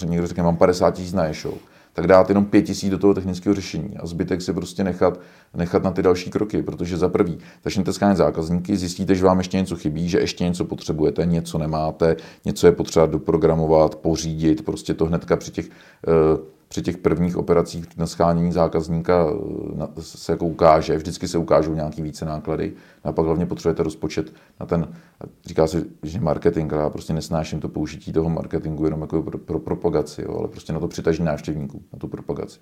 někdo 0.05 0.27
řekne, 0.27 0.43
mám 0.43 0.57
50 0.57 0.91
tisíc 0.91 1.13
na 1.13 1.29
e-show, 1.29 1.53
tak 1.93 2.07
dát 2.07 2.29
jenom 2.29 2.45
pět 2.45 2.61
tisíc 2.61 2.89
do 2.89 2.97
toho 2.97 3.13
technického 3.13 3.55
řešení 3.55 3.97
a 3.97 4.05
zbytek 4.05 4.41
si 4.41 4.53
prostě 4.53 4.83
nechat, 4.83 5.19
nechat 5.53 5.83
na 5.83 5.91
ty 5.91 6.01
další 6.01 6.29
kroky, 6.29 6.63
protože 6.63 6.97
za 6.97 7.09
prvý 7.09 7.37
začnete 7.63 7.93
schánět 7.93 8.17
zákazníky, 8.17 8.77
zjistíte, 8.77 9.15
že 9.15 9.25
vám 9.25 9.37
ještě 9.37 9.57
něco 9.57 9.75
chybí, 9.75 10.09
že 10.09 10.19
ještě 10.19 10.43
něco 10.43 10.65
potřebujete, 10.65 11.25
něco 11.25 11.57
nemáte, 11.57 12.15
něco 12.45 12.67
je 12.67 12.71
potřeba 12.71 13.05
doprogramovat, 13.05 13.95
pořídit, 13.95 14.65
prostě 14.65 14.93
to 14.93 15.05
hnedka 15.05 15.37
při 15.37 15.51
těch 15.51 15.65
uh, 15.67 16.39
při 16.69 16.81
těch 16.81 16.97
prvních 16.97 17.37
operacích 17.37 17.97
na 17.97 18.07
schánění 18.07 18.51
zákazníka 18.51 19.27
eh, 19.97 20.01
se 20.01 20.31
jako 20.31 20.45
ukáže, 20.45 20.97
vždycky 20.97 21.27
se 21.27 21.37
ukážou 21.37 21.73
nějaký 21.73 22.01
více 22.01 22.25
náklady, 22.25 22.73
a 23.03 23.11
pak 23.11 23.25
hlavně 23.25 23.45
potřebujete 23.45 23.83
rozpočet 23.83 24.33
na 24.59 24.65
ten, 24.65 24.87
říká 25.45 25.67
se, 25.67 25.83
že 26.03 26.19
marketing, 26.19 26.73
ale 26.73 26.83
já 26.83 26.89
prostě 26.89 27.13
nesnáším 27.13 27.59
to 27.59 27.69
použití 27.69 28.13
toho 28.13 28.29
marketingu 28.29 28.85
jenom 28.85 29.01
jako 29.01 29.21
pro, 29.21 29.37
pro 29.37 29.59
propagaci, 29.59 30.21
jo, 30.21 30.37
ale 30.39 30.47
prostě 30.47 30.73
na 30.73 30.79
to 30.79 30.87
přitažení 30.87 31.25
návštěvníků, 31.25 31.83
na 31.93 31.99
tu 31.99 32.07
propagaci. 32.07 32.59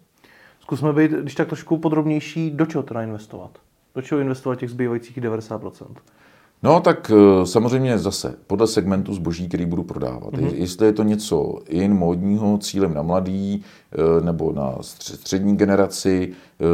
Zkusme 0.59 0.93
být, 0.93 1.11
když 1.11 1.35
tak 1.35 1.47
trošku 1.47 1.77
podrobnější, 1.77 2.51
do 2.51 2.65
čeho 2.65 2.83
teda 2.83 3.01
investovat? 3.01 3.59
Do 3.95 4.01
čeho 4.01 4.21
investovat 4.21 4.55
těch 4.55 4.69
zbývajících 4.69 5.17
90%? 5.17 5.85
No 6.63 6.79
tak 6.79 7.11
eh, 7.11 7.45
samozřejmě 7.45 7.97
zase 7.97 8.35
podle 8.47 8.67
segmentu 8.67 9.13
zboží, 9.13 9.47
který 9.47 9.65
budu 9.65 9.83
prodávat. 9.83 10.33
Mm-hmm. 10.33 10.53
Jestli 10.55 10.85
je 10.85 10.93
to 10.93 11.03
něco 11.03 11.59
jen 11.69 11.93
módního, 11.93 12.57
cílem 12.57 12.93
na 12.93 13.01
mladý 13.01 13.63
eh, 13.91 14.25
nebo 14.25 14.51
na 14.51 14.75
střední 14.81 15.57
generaci, 15.57 16.31
eh, 16.31 16.65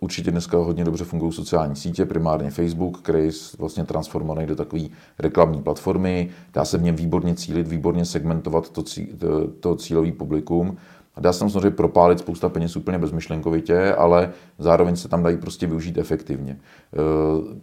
určitě 0.00 0.30
dneska 0.30 0.56
hodně 0.56 0.84
dobře 0.84 1.04
fungují 1.04 1.32
sociální 1.32 1.76
sítě, 1.76 2.04
primárně 2.04 2.50
Facebook, 2.50 2.98
který 2.98 3.24
je 3.24 3.32
vlastně 3.58 3.84
transformovaný 3.84 4.46
do 4.46 4.56
takové 4.56 4.82
reklamní 5.18 5.62
platformy. 5.62 6.30
Dá 6.54 6.64
se 6.64 6.78
v 6.78 6.82
něm 6.82 6.96
výborně 6.96 7.34
cílit, 7.34 7.68
výborně 7.68 8.04
segmentovat 8.04 8.70
to, 8.70 8.82
cí, 8.82 9.06
to, 9.06 9.48
to 9.60 9.76
cílový 9.76 10.12
publikum. 10.12 10.76
Dá 11.20 11.32
se 11.32 11.38
tam 11.38 11.50
samozřejmě 11.50 11.70
propálit 11.70 12.18
spousta 12.18 12.48
peněz 12.48 12.76
úplně 12.76 12.98
bezmyšlenkovitě, 12.98 13.94
ale 13.94 14.30
zároveň 14.58 14.96
se 14.96 15.08
tam 15.08 15.22
dají 15.22 15.36
prostě 15.36 15.66
využít 15.66 15.98
efektivně. 15.98 16.58
Eh, 16.92 17.56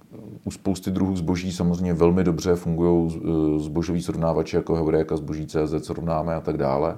u 0.46 0.52
spousty 0.52 0.92
druhů 0.92 1.16
zboží 1.16 1.52
samozřejmě 1.52 1.94
velmi 1.94 2.24
dobře 2.24 2.56
fungují 2.56 3.16
eh, 3.16 3.60
zbožoví 3.60 4.02
srovnávače 4.02 4.58
jako 4.58 4.76
Heureka, 4.76 5.18
zboží 5.18 5.48
CZ 5.48 5.86
srovnáme 5.86 6.36
a 6.36 6.42
tak 6.42 6.58
dále. 6.58 6.98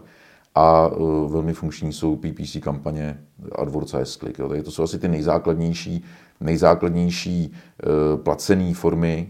A 0.56 0.90
eh, 0.92 0.98
velmi 1.28 1.54
funkční 1.54 1.94
jsou 1.94 2.16
PPC 2.16 2.58
kampaně 2.60 3.20
AdWords 3.56 3.94
a 3.94 4.00
S-Click. 4.00 4.38
To 4.64 4.72
jsou 4.72 4.84
asi 4.84 5.00
ty 5.00 5.08
nejzákladnější, 5.08 6.04
nejzákladnější 6.40 7.54
placené 8.24 8.74
formy 8.74 9.30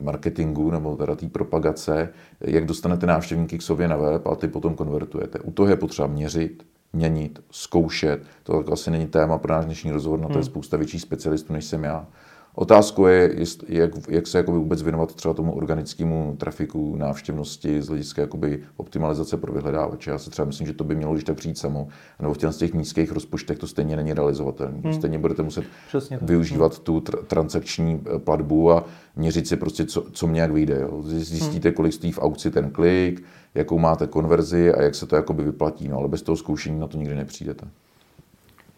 marketingu 0.00 0.70
nebo 0.70 0.96
teda 0.96 1.16
té 1.16 1.28
propagace, 1.28 2.08
jak 2.40 2.66
dostanete 2.66 3.06
návštěvníky 3.06 3.58
k 3.58 3.62
sobě 3.62 3.88
na 3.88 3.96
web 3.96 4.26
a 4.26 4.34
ty 4.34 4.48
potom 4.48 4.74
konvertujete. 4.74 5.38
U 5.38 5.50
toho 5.50 5.68
je 5.68 5.76
potřeba 5.76 6.08
měřit, 6.08 6.62
měnit, 6.92 7.40
zkoušet. 7.50 8.22
To 8.42 8.72
asi 8.72 8.90
není 8.90 9.06
téma 9.06 9.38
pro 9.38 9.52
náš 9.52 9.64
dnešní 9.64 9.90
rozhovor, 9.90 10.20
na 10.20 10.26
to 10.28 10.32
je 10.32 10.42
hmm. 10.42 10.44
spousta 10.44 10.76
větších 10.76 11.02
specialistů, 11.02 11.52
než 11.52 11.64
jsem 11.64 11.84
já. 11.84 12.06
Otázkou 12.54 13.06
je, 13.06 13.46
jak, 13.68 13.90
jak 14.08 14.26
se 14.26 14.38
jakoby 14.38 14.58
vůbec 14.58 14.82
věnovat 14.82 15.14
třeba 15.14 15.34
tomu 15.34 15.52
organickému 15.52 16.36
trafiku, 16.38 16.96
návštěvnosti 16.96 17.82
z 17.82 17.88
hlediska 17.88 18.22
jakoby 18.22 18.62
optimalizace 18.76 19.36
pro 19.36 19.52
vyhledávače. 19.52 20.10
Já 20.10 20.18
si 20.18 20.30
třeba 20.30 20.46
myslím, 20.46 20.66
že 20.66 20.72
to 20.72 20.84
by 20.84 20.94
mělo 20.94 21.12
když 21.12 21.24
tak 21.24 21.36
přijít 21.36 21.58
samo, 21.58 21.88
nebo 22.20 22.34
v 22.34 22.38
těch, 22.38 22.56
těch 22.56 22.74
nízkých 22.74 23.12
rozpočtech 23.12 23.58
to 23.58 23.66
stejně 23.66 23.96
není 23.96 24.12
realizovatelné. 24.12 24.78
Hmm. 24.84 24.94
Stejně 24.94 25.18
budete 25.18 25.42
muset 25.42 25.64
Přesně 25.88 26.18
využívat 26.22 26.74
hmm. 26.74 26.84
tu 26.84 26.98
tr- 26.98 27.24
transakční 27.26 28.00
eh, 28.16 28.18
platbu 28.18 28.72
a 28.72 28.84
měřit 29.16 29.48
si 29.48 29.56
prostě, 29.56 29.86
co, 29.86 30.04
co 30.12 30.26
mě 30.26 30.40
jak 30.40 30.52
vyjde. 30.52 30.80
Jo. 30.80 31.02
Zjistíte, 31.02 31.68
hmm. 31.68 31.76
kolik 31.76 31.92
stojí 31.92 32.12
v 32.12 32.18
aukci 32.18 32.50
ten 32.50 32.70
klik, 32.70 33.22
jakou 33.54 33.78
máte 33.78 34.06
konverzi 34.06 34.74
a 34.74 34.82
jak 34.82 34.94
se 34.94 35.06
to 35.06 35.16
jakoby 35.16 35.44
vyplatí. 35.44 35.88
No, 35.88 35.96
ale 35.98 36.08
bez 36.08 36.22
toho 36.22 36.36
zkoušení 36.36 36.80
na 36.80 36.86
to 36.86 36.98
nikdy 36.98 37.14
nepřijdete. 37.14 37.68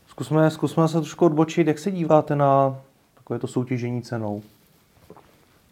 Zkusme, 0.07 0.51
zkusme 0.51 0.89
se 0.89 1.01
trošku 1.01 1.27
odbočit. 1.27 1.67
Jak 1.67 1.79
se 1.79 1.91
díváte 1.91 2.37
na 2.37 2.81
takové 3.33 3.41
to 3.41 3.47
soutěžení 3.47 4.03
cenou? 4.03 4.43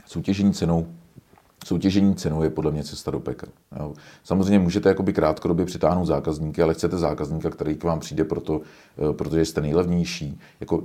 Soutěžení 0.07 0.53
cenou 0.53 0.87
Soutěžení 1.67 2.15
cenou 2.15 2.43
je 2.43 2.51
podle 2.51 2.71
mě 2.71 2.85
cesta 2.85 3.11
do 3.11 3.21
pekel. 3.21 3.49
Jo. 3.79 3.95
Samozřejmě 4.25 4.59
můžete 4.59 4.89
jakoby 4.89 5.13
krátkodobě 5.13 5.67
přitáhnout 5.67 6.07
zákazníky, 6.07 6.63
ale 6.63 6.75
chcete 6.75 6.99
zákazníka, 6.99 7.51
který 7.51 7.75
k 7.75 7.85
vám 7.85 8.01
přijde 8.01 8.25
proto, 8.25 8.61
eh, 8.61 9.13
protože 9.13 9.45
jste 9.45 9.61
nejlevnější. 9.61 10.41
Jako, 10.61 10.83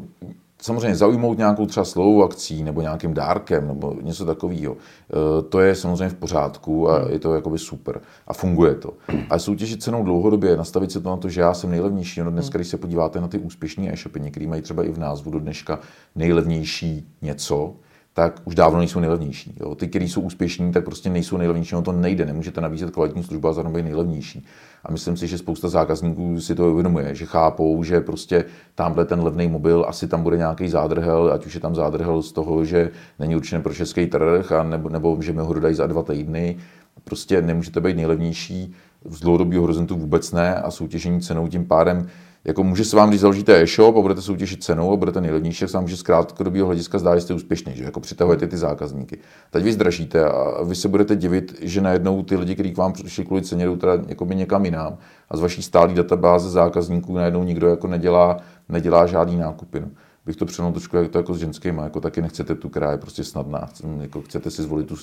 samozřejmě 0.62 0.96
zaujmout 0.96 1.38
nějakou 1.38 1.66
třeba 1.66 1.86
slovou 1.86 2.24
akcí 2.24 2.64
nebo 2.64 2.82
nějakým 2.82 3.14
dárkem 3.14 3.68
nebo 3.68 3.96
něco 4.02 4.26
takového, 4.26 4.78
eh, 4.78 5.42
to 5.42 5.60
je 5.60 5.76
samozřejmě 5.76 6.10
v 6.10 6.20
pořádku 6.20 6.90
a 6.90 7.10
je 7.10 7.20
to 7.20 7.36
jakoby 7.36 7.58
super 7.60 8.02
a 8.28 8.34
funguje 8.34 8.76
to. 8.76 8.94
A 9.30 9.40
soutěžit 9.40 9.84
cenou 9.84 10.04
dlouhodobě, 10.04 10.58
nastavit 10.58 10.92
se 10.92 11.02
to 11.02 11.10
na 11.10 11.18
to, 11.18 11.30
že 11.30 11.42
já 11.42 11.54
jsem 11.54 11.72
nejlevnější. 11.72 12.22
No 12.22 12.32
dneska, 12.32 12.58
když 12.58 12.68
se 12.68 12.78
podíváte 12.78 13.22
na 13.22 13.28
ty 13.28 13.38
úspěšné 13.38 13.94
e-shopy, 13.94 14.20
některý 14.20 14.48
mají 14.48 14.62
třeba 14.62 14.84
i 14.84 14.92
v 14.92 15.00
názvu 15.00 15.32
do 15.32 15.40
dneška 15.40 15.80
nejlevnější 16.16 17.08
něco, 17.22 17.74
tak 18.18 18.42
už 18.46 18.56
dávno 18.56 18.78
nejsou 18.78 19.00
nejlevnější. 19.00 19.58
Jo. 19.60 19.76
Ty, 19.76 19.88
kteří 19.88 20.10
jsou 20.10 20.22
úspěšní, 20.22 20.72
tak 20.72 20.86
prostě 20.86 21.10
nejsou 21.10 21.38
nejlevnější, 21.38 21.76
no 21.76 21.82
to 21.82 21.92
nejde, 21.92 22.26
nemůžete 22.26 22.62
nabízet 22.62 22.92
kvalitní 22.92 23.24
službu 23.24 23.48
a 23.48 23.54
zároveň 23.54 23.86
nejlevnější. 23.86 24.46
A 24.84 24.92
myslím 24.92 25.18
si, 25.18 25.28
že 25.28 25.38
spousta 25.38 25.68
zákazníků 25.68 26.42
si 26.42 26.56
to 26.56 26.72
uvědomuje, 26.72 27.16
že 27.16 27.26
chápou, 27.26 27.84
že 27.84 28.02
prostě 28.02 28.46
tamhle 28.76 29.06
ten 29.06 29.22
levný 29.22 29.48
mobil, 29.48 29.86
asi 29.88 30.08
tam 30.08 30.24
bude 30.24 30.38
nějaký 30.38 30.70
zádrhel, 30.70 31.32
ať 31.34 31.46
už 31.46 31.54
je 31.56 31.60
tam 31.62 31.76
zádrhel 31.76 32.22
z 32.22 32.32
toho, 32.32 32.66
že 32.66 32.92
není 33.20 33.36
určen 33.36 33.62
pro 33.62 33.74
český 33.74 34.08
trh, 34.08 34.52
a 34.52 34.64
nebo, 34.64 34.90
nebo 34.90 35.18
že 35.22 35.34
mi 35.34 35.42
ho 35.42 35.54
dodají 35.54 35.76
za 35.76 35.88
dva 35.88 36.04
týdny. 36.04 36.58
Prostě 37.04 37.42
nemůžete 37.42 37.82
být 37.82 37.96
nejlevnější, 37.96 38.76
z 39.10 39.20
dlouhodobého 39.20 39.62
horizontu 39.62 39.96
vůbec 39.96 40.32
ne 40.32 40.56
a 40.56 40.72
soutěžení 40.72 41.22
cenou 41.22 41.48
tím 41.48 41.66
pádem 41.66 42.08
jako 42.46 42.64
může 42.64 42.86
se 42.86 42.96
vám, 42.96 43.10
když 43.10 43.22
založíte 43.22 43.62
e-shop 43.62 43.98
a 43.98 44.02
budete 44.02 44.22
soutěžit 44.22 44.64
cenou 44.64 44.94
a 44.94 44.96
budete 44.96 45.22
nejlevnější, 45.22 45.60
tak 45.60 45.70
se 45.70 45.78
vám 45.78 45.84
může 45.84 45.98
z 45.98 46.02
krátkodobého 46.02 46.66
hlediska 46.66 47.00
zdá, 47.00 47.16
že 47.16 47.22
jste 47.22 47.34
úspěšný, 47.34 47.76
že 47.76 47.84
jako 47.84 48.00
přitahujete 48.00 48.48
ty 48.48 48.58
zákazníky. 48.58 49.18
Teď 49.52 49.64
vy 49.64 49.74
zdražíte 49.74 50.26
a 50.26 50.64
vy 50.64 50.76
se 50.76 50.88
budete 50.88 51.16
divit, 51.16 51.58
že 51.62 51.82
najednou 51.82 52.24
ty 52.24 52.36
lidi, 52.36 52.54
kteří 52.54 52.74
k 52.74 52.78
vám 52.78 52.94
přišli 52.94 53.26
kvůli 53.26 53.42
ceně, 53.42 53.66
jdou 53.66 53.76
teda 53.76 53.94
někam 54.34 54.66
jinam 54.66 54.98
a 55.30 55.38
z 55.38 55.40
vaší 55.40 55.62
stálé 55.62 55.94
databáze 55.94 56.50
zákazníků 56.50 57.16
najednou 57.16 57.44
nikdo 57.44 57.68
jako 57.68 57.88
nedělá, 57.88 58.38
nedělá 58.70 59.06
žádný 59.06 59.38
nákupy. 59.38 59.80
No. 59.80 59.88
Bych 60.26 60.36
to 60.36 60.46
přenul 60.46 60.72
trošku 60.72 60.98
jak 60.98 61.12
to 61.12 61.18
jako 61.18 61.34
s 61.34 61.40
ženskými, 61.40 61.82
jako 61.84 62.00
taky 62.02 62.22
nechcete 62.22 62.56
tu, 62.56 62.70
která 62.70 62.92
je 62.92 62.98
prostě 62.98 63.24
snadná, 63.24 63.70
jako 64.02 64.22
chcete 64.22 64.52
si 64.52 64.64
zvolit 64.64 64.88
tu 64.88 64.96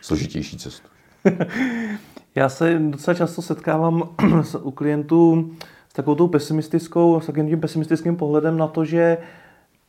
složitější 0.00 0.56
cestu. 0.58 0.88
Já 2.34 2.48
se 2.48 2.78
docela 2.78 3.14
často 3.14 3.42
setkávám 3.42 4.02
u 4.62 4.70
klientů 4.70 5.50
takovou 5.98 6.14
tou 6.14 6.28
pesimistickou, 6.28 7.20
s 7.20 7.26
takovým 7.26 7.48
tím 7.48 7.60
pesimistickým 7.60 8.16
pohledem 8.16 8.56
na 8.58 8.66
to, 8.66 8.84
že 8.84 9.18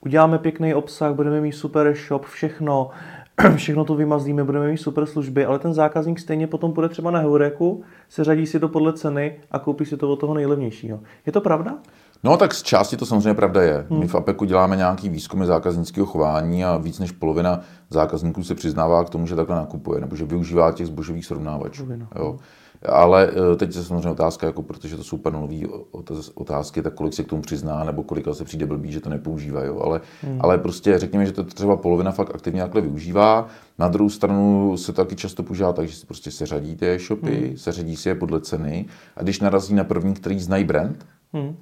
uděláme 0.06 0.38
pěkný 0.38 0.74
obsah, 0.74 1.14
budeme 1.14 1.42
mít 1.42 1.52
super 1.52 1.96
shop, 2.08 2.26
všechno, 2.26 2.90
všechno 3.56 3.86
to 3.86 3.96
vymazlíme, 3.96 4.44
budeme 4.44 4.68
mít 4.68 4.78
super 4.78 5.06
služby, 5.06 5.46
ale 5.46 5.60
ten 5.60 5.74
zákazník 5.74 6.20
stejně 6.20 6.48
potom 6.48 6.74
půjde 6.74 6.90
třeba 6.90 7.12
na 7.12 7.20
Heureku, 7.20 7.84
seřadí 8.10 8.46
si 8.46 8.60
to 8.60 8.70
podle 8.70 8.94
ceny 8.94 9.40
a 9.52 9.60
koupí 9.60 9.86
si 9.86 9.98
to 9.98 10.12
od 10.12 10.20
toho 10.20 10.34
nejlevnějšího. 10.34 11.00
Je 11.26 11.32
to 11.32 11.42
pravda? 11.42 11.78
No 12.24 12.38
tak 12.38 12.54
z 12.54 12.64
části 12.64 12.98
to 12.98 13.06
samozřejmě 13.06 13.34
pravda 13.34 13.62
je. 13.62 13.86
Hmm. 13.90 14.00
My 14.00 14.08
v 14.08 14.16
APEKu 14.16 14.46
děláme 14.46 14.76
nějaký 14.76 15.10
výzkumy 15.10 15.46
zákaznického 15.46 16.06
chování 16.06 16.66
a 16.66 16.78
víc 16.78 17.00
než 17.00 17.12
polovina 17.12 17.60
zákazníků 17.90 18.44
se 18.44 18.56
přiznává 18.56 19.04
k 19.04 19.10
tomu, 19.10 19.28
že 19.28 19.36
takhle 19.36 19.56
nakupuje 19.56 20.02
nebo 20.02 20.16
že 20.16 20.26
využívá 20.26 20.72
těch 20.72 20.88
zbožových 20.88 21.26
srovnávačů. 21.26 21.88
Jo. 22.16 22.38
Ale 22.86 23.32
eh, 23.32 23.56
teď 23.56 23.76
je 23.76 23.84
samozřejmě 23.84 24.10
otázka, 24.10 24.48
jako 24.48 24.64
protože 24.64 24.98
to 24.98 25.04
jsou 25.04 25.18
panelové 25.18 25.56
otázky, 26.34 26.82
tak 26.82 26.94
kolik 26.94 27.14
se 27.14 27.24
k 27.24 27.28
tomu 27.28 27.42
přizná, 27.42 27.84
nebo 27.84 28.04
kolik 28.04 28.28
se 28.34 28.44
přijde 28.44 28.66
blbý, 28.66 28.92
že 28.92 29.00
to 29.00 29.10
nepoužívá. 29.10 29.64
Jo? 29.64 29.80
Ale, 29.80 30.02
hmm. 30.22 30.38
ale 30.42 30.58
prostě 30.58 31.00
řekněme, 31.00 31.26
že 31.26 31.32
to 31.32 31.44
třeba 31.44 31.78
polovina 31.78 32.12
fakt 32.12 32.36
aktivně 32.36 32.62
takhle 32.62 32.82
využívá. 32.82 33.48
Na 33.80 33.88
druhou 33.88 34.10
stranu 34.10 34.78
se 34.78 34.94
to 34.94 35.04
taky 35.04 35.16
často 35.16 35.44
používá 35.44 35.74
tak, 35.74 35.88
že 35.88 35.96
si 35.96 36.06
prostě 36.06 36.32
seřadí 36.32 36.76
ty 36.76 36.88
e-shopy, 36.88 37.48
hmm. 37.48 37.58
seřadí 37.58 37.96
si 37.96 38.10
je 38.10 38.16
podle 38.16 38.42
ceny 38.42 38.86
a 39.16 39.24
když 39.24 39.40
narazí 39.40 39.74
na 39.74 39.84
první, 39.84 40.14
který 40.14 40.40
znají 40.40 40.64
brand, 40.64 41.06
hmm 41.34 41.56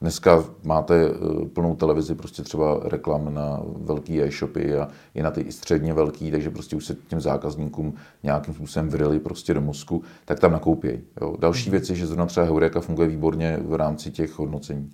Dneska 0.00 0.44
máte 0.62 0.94
eh, 0.94 1.48
plnou 1.48 1.76
televizi 1.76 2.14
prostě 2.14 2.42
třeba 2.42 2.80
reklam 2.82 3.34
na 3.34 3.62
velký 3.76 4.22
e-shopy 4.22 4.76
a 4.76 4.88
i 5.14 5.22
na 5.22 5.30
ty 5.30 5.52
středně 5.52 5.92
velký, 5.92 6.30
takže 6.30 6.50
prostě 6.50 6.76
už 6.76 6.86
se 6.86 6.96
těm 7.08 7.20
zákazníkům 7.20 7.94
nějakým 8.22 8.54
způsobem 8.54 8.88
vryli 8.88 9.18
prostě 9.18 9.54
do 9.54 9.60
mozku, 9.60 10.02
tak 10.24 10.40
tam 10.40 10.52
nakoupějí. 10.52 11.00
Jo. 11.20 11.36
Další 11.38 11.68
mhm. 11.68 11.70
věc 11.70 11.90
je, 11.90 11.96
že 11.96 12.06
zrovna 12.06 12.26
třeba 12.26 12.46
Heureka 12.46 12.80
funguje 12.80 13.08
výborně 13.08 13.58
v 13.64 13.74
rámci 13.74 14.10
těch 14.10 14.38
hodnocení. 14.38 14.90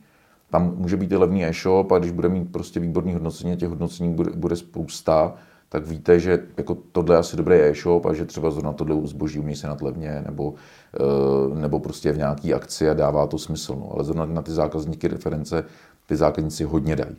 Tam 0.51 0.75
může 0.77 0.97
být 0.97 1.13
i 1.13 1.17
levný 1.17 1.45
e-shop 1.45 1.93
a 1.93 1.99
když 1.99 2.11
bude 2.11 2.29
mít 2.29 2.53
prostě 2.53 2.81
výborný 2.81 3.13
hodnocení, 3.13 3.57
těch 3.57 3.69
hodnocení 3.69 4.15
bude, 4.15 4.31
bude 4.31 4.57
spousta, 4.57 5.35
tak 5.73 5.87
víte, 5.87 6.21
že 6.21 6.43
jako 6.57 6.77
tohle 6.93 7.15
je 7.15 7.19
asi 7.19 7.37
dobrý 7.37 7.55
e-shop 7.55 8.07
a 8.07 8.15
že 8.15 8.25
třeba 8.25 8.51
zrovna 8.51 8.73
tohle 8.73 9.07
zboží 9.07 9.39
umí 9.39 9.57
se 9.57 9.77
levně 9.81 10.23
nebo, 10.27 10.55
eh, 10.95 11.61
nebo 11.61 11.81
prostě 11.81 12.13
v 12.13 12.19
nějaký 12.19 12.55
akci 12.55 12.91
a 12.91 12.95
dává 12.95 13.27
to 13.27 13.39
smysl. 13.39 13.77
No. 13.81 13.93
Ale 13.95 14.05
zrovna 14.05 14.27
na 14.27 14.43
ty 14.43 14.51
zákazníky 14.51 15.09
reference 15.09 15.65
ty 16.07 16.17
zákazníci 16.17 16.65
hodně 16.65 16.97
dají. 16.97 17.17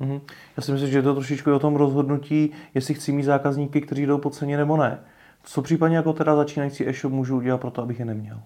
Mm-hmm. 0.00 0.20
Já 0.56 0.62
si 0.62 0.72
myslím, 0.72 0.90
že 0.90 0.98
je 0.98 1.02
to 1.02 1.14
trošičku 1.14 1.54
o 1.54 1.58
tom 1.58 1.76
rozhodnutí, 1.76 2.52
jestli 2.74 2.94
chci 2.94 3.12
mít 3.12 3.22
zákazníky, 3.22 3.80
kteří 3.80 4.06
jdou 4.06 4.18
po 4.18 4.30
ceně 4.30 4.56
nebo 4.56 4.76
ne. 4.76 4.98
Co 5.44 5.62
případně 5.62 5.96
jako 5.96 6.12
teda 6.12 6.36
začínající 6.36 6.88
e-shop 6.88 7.12
můžu 7.12 7.36
udělat 7.36 7.60
pro 7.60 7.70
to, 7.70 7.82
abych 7.82 7.98
je 7.98 8.04
neměl? 8.04 8.40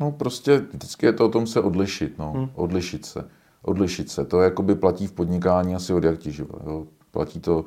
No 0.00 0.12
prostě 0.12 0.64
vždycky 0.72 1.06
je 1.06 1.12
to 1.12 1.26
o 1.26 1.28
tom 1.28 1.46
se 1.46 1.60
odlišit, 1.60 2.18
no. 2.18 2.32
Hmm. 2.32 2.50
Odlišit 2.54 3.06
se. 3.06 3.24
Odlišit 3.62 4.10
se. 4.10 4.24
To 4.24 4.40
jakoby 4.40 4.74
platí 4.74 5.06
v 5.06 5.12
podnikání 5.12 5.74
asi 5.74 5.92
od 5.92 6.04
jak 6.04 6.22
živa. 6.22 6.58
Jo. 6.66 6.86
Platí 7.10 7.40
to 7.40 7.64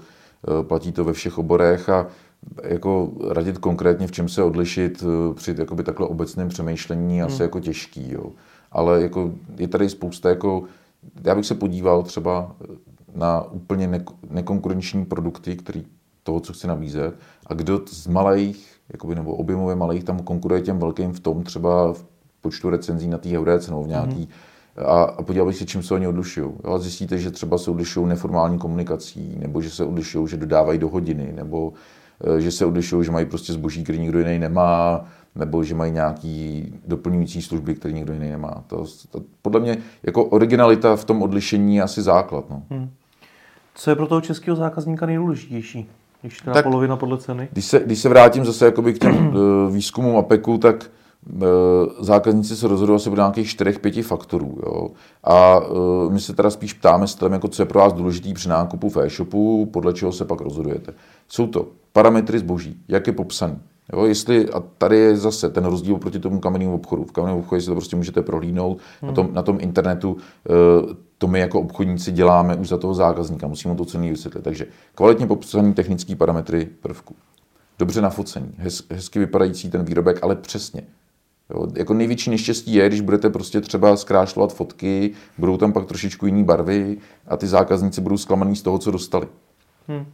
platí 0.61 0.91
to 0.91 1.03
ve 1.03 1.13
všech 1.13 1.37
oborech 1.37 1.89
a 1.89 2.07
jako 2.63 3.11
radit 3.29 3.57
konkrétně, 3.57 4.07
v 4.07 4.11
čem 4.11 4.29
se 4.29 4.43
odlišit 4.43 5.03
eh, 5.03 5.33
při 5.33 5.55
jakoby 5.57 5.83
takhle 5.83 6.07
obecném 6.07 6.49
přemýšlení 6.49 7.21
asi 7.21 7.35
hmm. 7.35 7.41
jako 7.41 7.59
těžký. 7.59 8.11
Jo. 8.11 8.31
Ale 8.71 9.01
jako 9.01 9.31
je 9.57 9.67
tady 9.67 9.89
spousta, 9.89 10.29
jako, 10.29 10.63
já 11.23 11.35
bych 11.35 11.45
se 11.45 11.55
podíval 11.55 12.03
třeba 12.03 12.55
na 13.15 13.41
úplně 13.51 13.87
ne- 13.87 14.05
nekonkurenční 14.29 15.05
produkty, 15.05 15.55
který 15.55 15.83
toho, 16.23 16.39
co 16.39 16.53
chci 16.53 16.67
nabízet, 16.67 17.15
a 17.47 17.53
kdo 17.53 17.81
z 17.87 18.07
malých, 18.07 18.75
jakoby, 18.91 19.15
nebo 19.15 19.35
objemově 19.35 19.75
malých 19.75 20.03
tam 20.03 20.19
konkuruje 20.19 20.61
těm 20.61 20.79
velkým 20.79 21.13
v 21.13 21.19
tom 21.19 21.43
třeba 21.43 21.93
v 21.93 22.05
počtu 22.41 22.69
recenzí 22.69 23.07
na 23.07 23.17
té 23.17 23.29
Heurece 23.29 23.71
nebo 23.71 23.83
v 23.83 23.87
nějaký 23.87 24.15
hmm 24.15 24.27
a, 24.77 25.03
a 25.03 25.23
podíval 25.23 25.47
bych 25.47 25.57
se, 25.57 25.65
čím 25.65 25.83
se 25.83 25.93
oni 25.93 26.07
odlišují. 26.07 26.51
A 26.63 26.77
zjistíte, 26.77 27.17
že 27.17 27.31
třeba 27.31 27.57
se 27.57 27.71
odlišují 27.71 28.07
neformální 28.07 28.59
komunikací, 28.59 29.35
nebo 29.39 29.61
že 29.61 29.69
se 29.69 29.85
odlišují, 29.85 30.27
že 30.27 30.37
dodávají 30.37 30.79
do 30.79 30.89
hodiny, 30.89 31.33
nebo 31.35 31.73
e, 32.37 32.41
že 32.41 32.51
se 32.51 32.65
odlišují, 32.65 33.05
že 33.05 33.11
mají 33.11 33.25
prostě 33.25 33.53
zboží, 33.53 33.83
který 33.83 33.99
nikdo 33.99 34.19
jiný 34.19 34.39
nemá, 34.39 35.05
nebo 35.35 35.63
že 35.63 35.75
mají 35.75 35.91
nějaký 35.91 36.73
doplňující 36.87 37.41
služby, 37.41 37.75
které 37.75 37.93
nikdo 37.93 38.13
jiný 38.13 38.29
nemá. 38.29 38.63
To, 38.67 38.85
to, 39.11 39.21
podle 39.41 39.59
mě 39.59 39.77
jako 40.03 40.25
originalita 40.25 40.95
v 40.95 41.05
tom 41.05 41.21
odlišení 41.21 41.75
je 41.75 41.83
asi 41.83 42.01
základ. 42.01 42.49
No. 42.49 42.63
Hmm. 42.69 42.89
Co 43.75 43.89
je 43.89 43.95
pro 43.95 44.07
toho 44.07 44.21
českého 44.21 44.57
zákazníka 44.57 45.05
nejdůležitější? 45.05 45.89
Když 46.21 46.41
tak, 46.41 46.63
polovina 46.63 46.97
podle 46.97 47.17
ceny? 47.17 47.47
Když 47.51 47.65
se, 47.65 47.79
když 47.79 47.99
se 47.99 48.09
vrátím 48.09 48.45
zase 48.45 48.71
k 48.71 48.99
těm 48.99 49.13
e, 49.15 49.71
výzkumům 49.71 50.17
APEKu, 50.17 50.57
tak 50.57 50.89
zákazníci 51.99 52.55
se 52.55 52.67
rozhodují 52.67 52.95
asi 52.95 53.09
podle 53.09 53.21
nějakých 53.21 53.47
4-5 53.47 54.03
faktorů. 54.03 54.57
Jo. 54.65 54.89
A 55.23 55.59
eh, 55.59 56.13
my 56.13 56.19
se 56.19 56.33
teda 56.33 56.49
spíš 56.49 56.73
ptáme 56.73 57.07
s 57.07 57.15
tím, 57.15 57.33
jako 57.33 57.47
co 57.47 57.61
je 57.61 57.65
pro 57.65 57.79
vás 57.79 57.93
důležitý 57.93 58.33
při 58.33 58.49
nákupu 58.49 58.89
v 58.89 58.97
e-shopu, 58.97 59.65
podle 59.65 59.93
čeho 59.93 60.11
se 60.11 60.25
pak 60.25 60.41
rozhodujete. 60.41 60.93
Jsou 61.27 61.47
to 61.47 61.67
parametry 61.93 62.39
zboží, 62.39 62.77
jak 62.87 63.07
je 63.07 63.13
popsaný. 63.13 63.59
Jo, 63.93 64.05
jestli, 64.05 64.49
a 64.49 64.59
tady 64.77 64.97
je 64.97 65.17
zase 65.17 65.49
ten 65.49 65.65
rozdíl 65.65 65.97
proti 65.97 66.19
tomu 66.19 66.39
kamennému 66.39 66.75
obchodu. 66.75 67.03
V 67.03 67.11
kamenném 67.11 67.39
obchodu 67.39 67.61
si 67.61 67.67
to 67.67 67.73
prostě 67.73 67.95
můžete 67.95 68.21
prohlídnout. 68.21 68.77
Hmm. 69.01 69.09
Na, 69.09 69.15
tom, 69.15 69.29
na 69.33 69.41
tom 69.41 69.57
internetu 69.61 70.17
eh, 70.49 70.95
to 71.17 71.27
my 71.27 71.39
jako 71.39 71.61
obchodníci 71.61 72.11
děláme 72.11 72.55
už 72.55 72.67
za 72.67 72.77
toho 72.77 72.93
zákazníka. 72.93 73.47
Musíme 73.47 73.75
to 73.75 73.85
cený 73.85 74.09
vysvětlit. 74.09 74.41
Takže 74.41 74.65
kvalitně 74.95 75.27
popsaný 75.27 75.73
technické 75.73 76.15
parametry 76.15 76.69
prvku. 76.81 77.15
Dobře 77.79 78.01
nafocený, 78.01 78.51
hez, 78.57 78.83
hezky 78.91 79.19
vypadající 79.19 79.69
ten 79.69 79.85
výrobek, 79.85 80.19
ale 80.23 80.35
přesně. 80.35 80.81
Jo, 81.53 81.67
jako 81.75 81.93
největší 81.93 82.29
neštěstí 82.29 82.73
je, 82.73 82.87
když 82.87 83.01
budete 83.01 83.29
prostě 83.29 83.61
třeba 83.61 83.95
zkrášlovat 83.95 84.53
fotky, 84.53 85.11
budou 85.37 85.57
tam 85.57 85.73
pak 85.73 85.85
trošičku 85.85 86.25
jiné 86.25 86.43
barvy 86.43 86.97
a 87.27 87.37
ty 87.37 87.47
zákazníci 87.47 88.01
budou 88.01 88.17
zklamaný 88.17 88.55
z 88.55 88.61
toho, 88.61 88.79
co 88.79 88.91
dostali. 88.91 89.27
Hmm. 89.87 90.05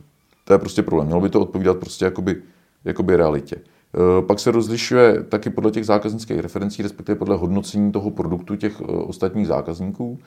To 0.43 0.53
je 0.53 0.59
prostě 0.59 0.83
problém. 0.83 1.07
Mělo 1.07 1.21
by 1.21 1.29
to 1.29 1.41
odpovídat 1.41 1.77
prostě 1.77 2.05
jakoby, 2.05 2.41
jakoby 2.85 3.15
realitě. 3.15 3.55
E, 3.55 4.21
pak 4.21 4.39
se 4.39 4.51
rozlišuje 4.51 5.23
taky 5.23 5.49
podle 5.49 5.71
těch 5.71 5.85
zákaznických 5.85 6.39
referencí, 6.39 6.83
respektive 6.83 7.15
podle 7.15 7.35
hodnocení 7.35 7.91
toho 7.91 8.11
produktu 8.11 8.55
těch 8.55 8.81
e, 8.81 8.83
ostatních 8.83 9.47
zákazníků. 9.47 10.19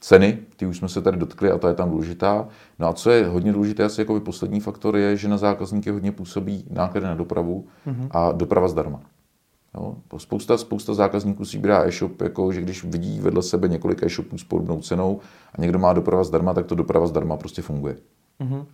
Ceny, 0.00 0.38
ty 0.56 0.66
už 0.66 0.76
jsme 0.76 0.88
se 0.88 1.02
tady 1.02 1.16
dotkli 1.16 1.50
a 1.50 1.58
ta 1.58 1.68
je 1.68 1.74
tam 1.74 1.90
důležitá. 1.90 2.48
No 2.78 2.88
a 2.88 2.92
co 2.92 3.10
je 3.10 3.26
hodně 3.26 3.52
důležité, 3.52 3.84
asi 3.84 4.00
jako 4.00 4.20
poslední 4.20 4.60
faktor, 4.60 4.96
je, 4.96 5.16
že 5.16 5.28
na 5.28 5.36
zákazníky 5.36 5.90
hodně 5.90 6.12
působí 6.12 6.64
náklady 6.70 7.06
na 7.06 7.14
dopravu 7.14 7.66
hmm 7.86 8.08
a 8.10 8.32
doprava 8.32 8.68
zdarma. 8.68 9.00
Jo, 9.74 9.96
spousta, 10.18 10.58
spousta 10.58 10.94
zákazníků 10.94 11.44
si 11.44 11.56
vybírá 11.56 11.82
e-shop, 11.84 12.20
jako, 12.20 12.52
že 12.52 12.60
když 12.60 12.84
vidí 12.84 13.20
vedle 13.20 13.42
sebe 13.42 13.68
několik 13.68 14.02
e-shopů 14.02 14.38
s 14.38 14.44
podobnou 14.44 14.80
cenou 14.80 15.20
a 15.54 15.60
někdo 15.60 15.78
má 15.78 15.92
doprava 15.92 16.24
zdarma, 16.24 16.54
tak 16.54 16.66
to 16.66 16.74
doprava 16.74 17.06
zdarma 17.06 17.36
prostě 17.36 17.62
funguje. 17.62 17.96
Mm-hmm. 18.40 18.64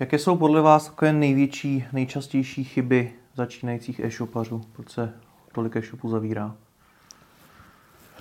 Jaké 0.00 0.18
jsou 0.18 0.36
podle 0.36 0.60
vás 0.60 0.86
takové 0.86 1.12
největší, 1.12 1.84
nejčastější 1.92 2.64
chyby 2.64 3.12
začínajících 3.36 4.00
e-shopařů? 4.00 4.62
Proč 4.72 4.90
se 4.90 5.12
tolik 5.52 5.76
e-shopů 5.76 6.08
zavírá? 6.08 6.56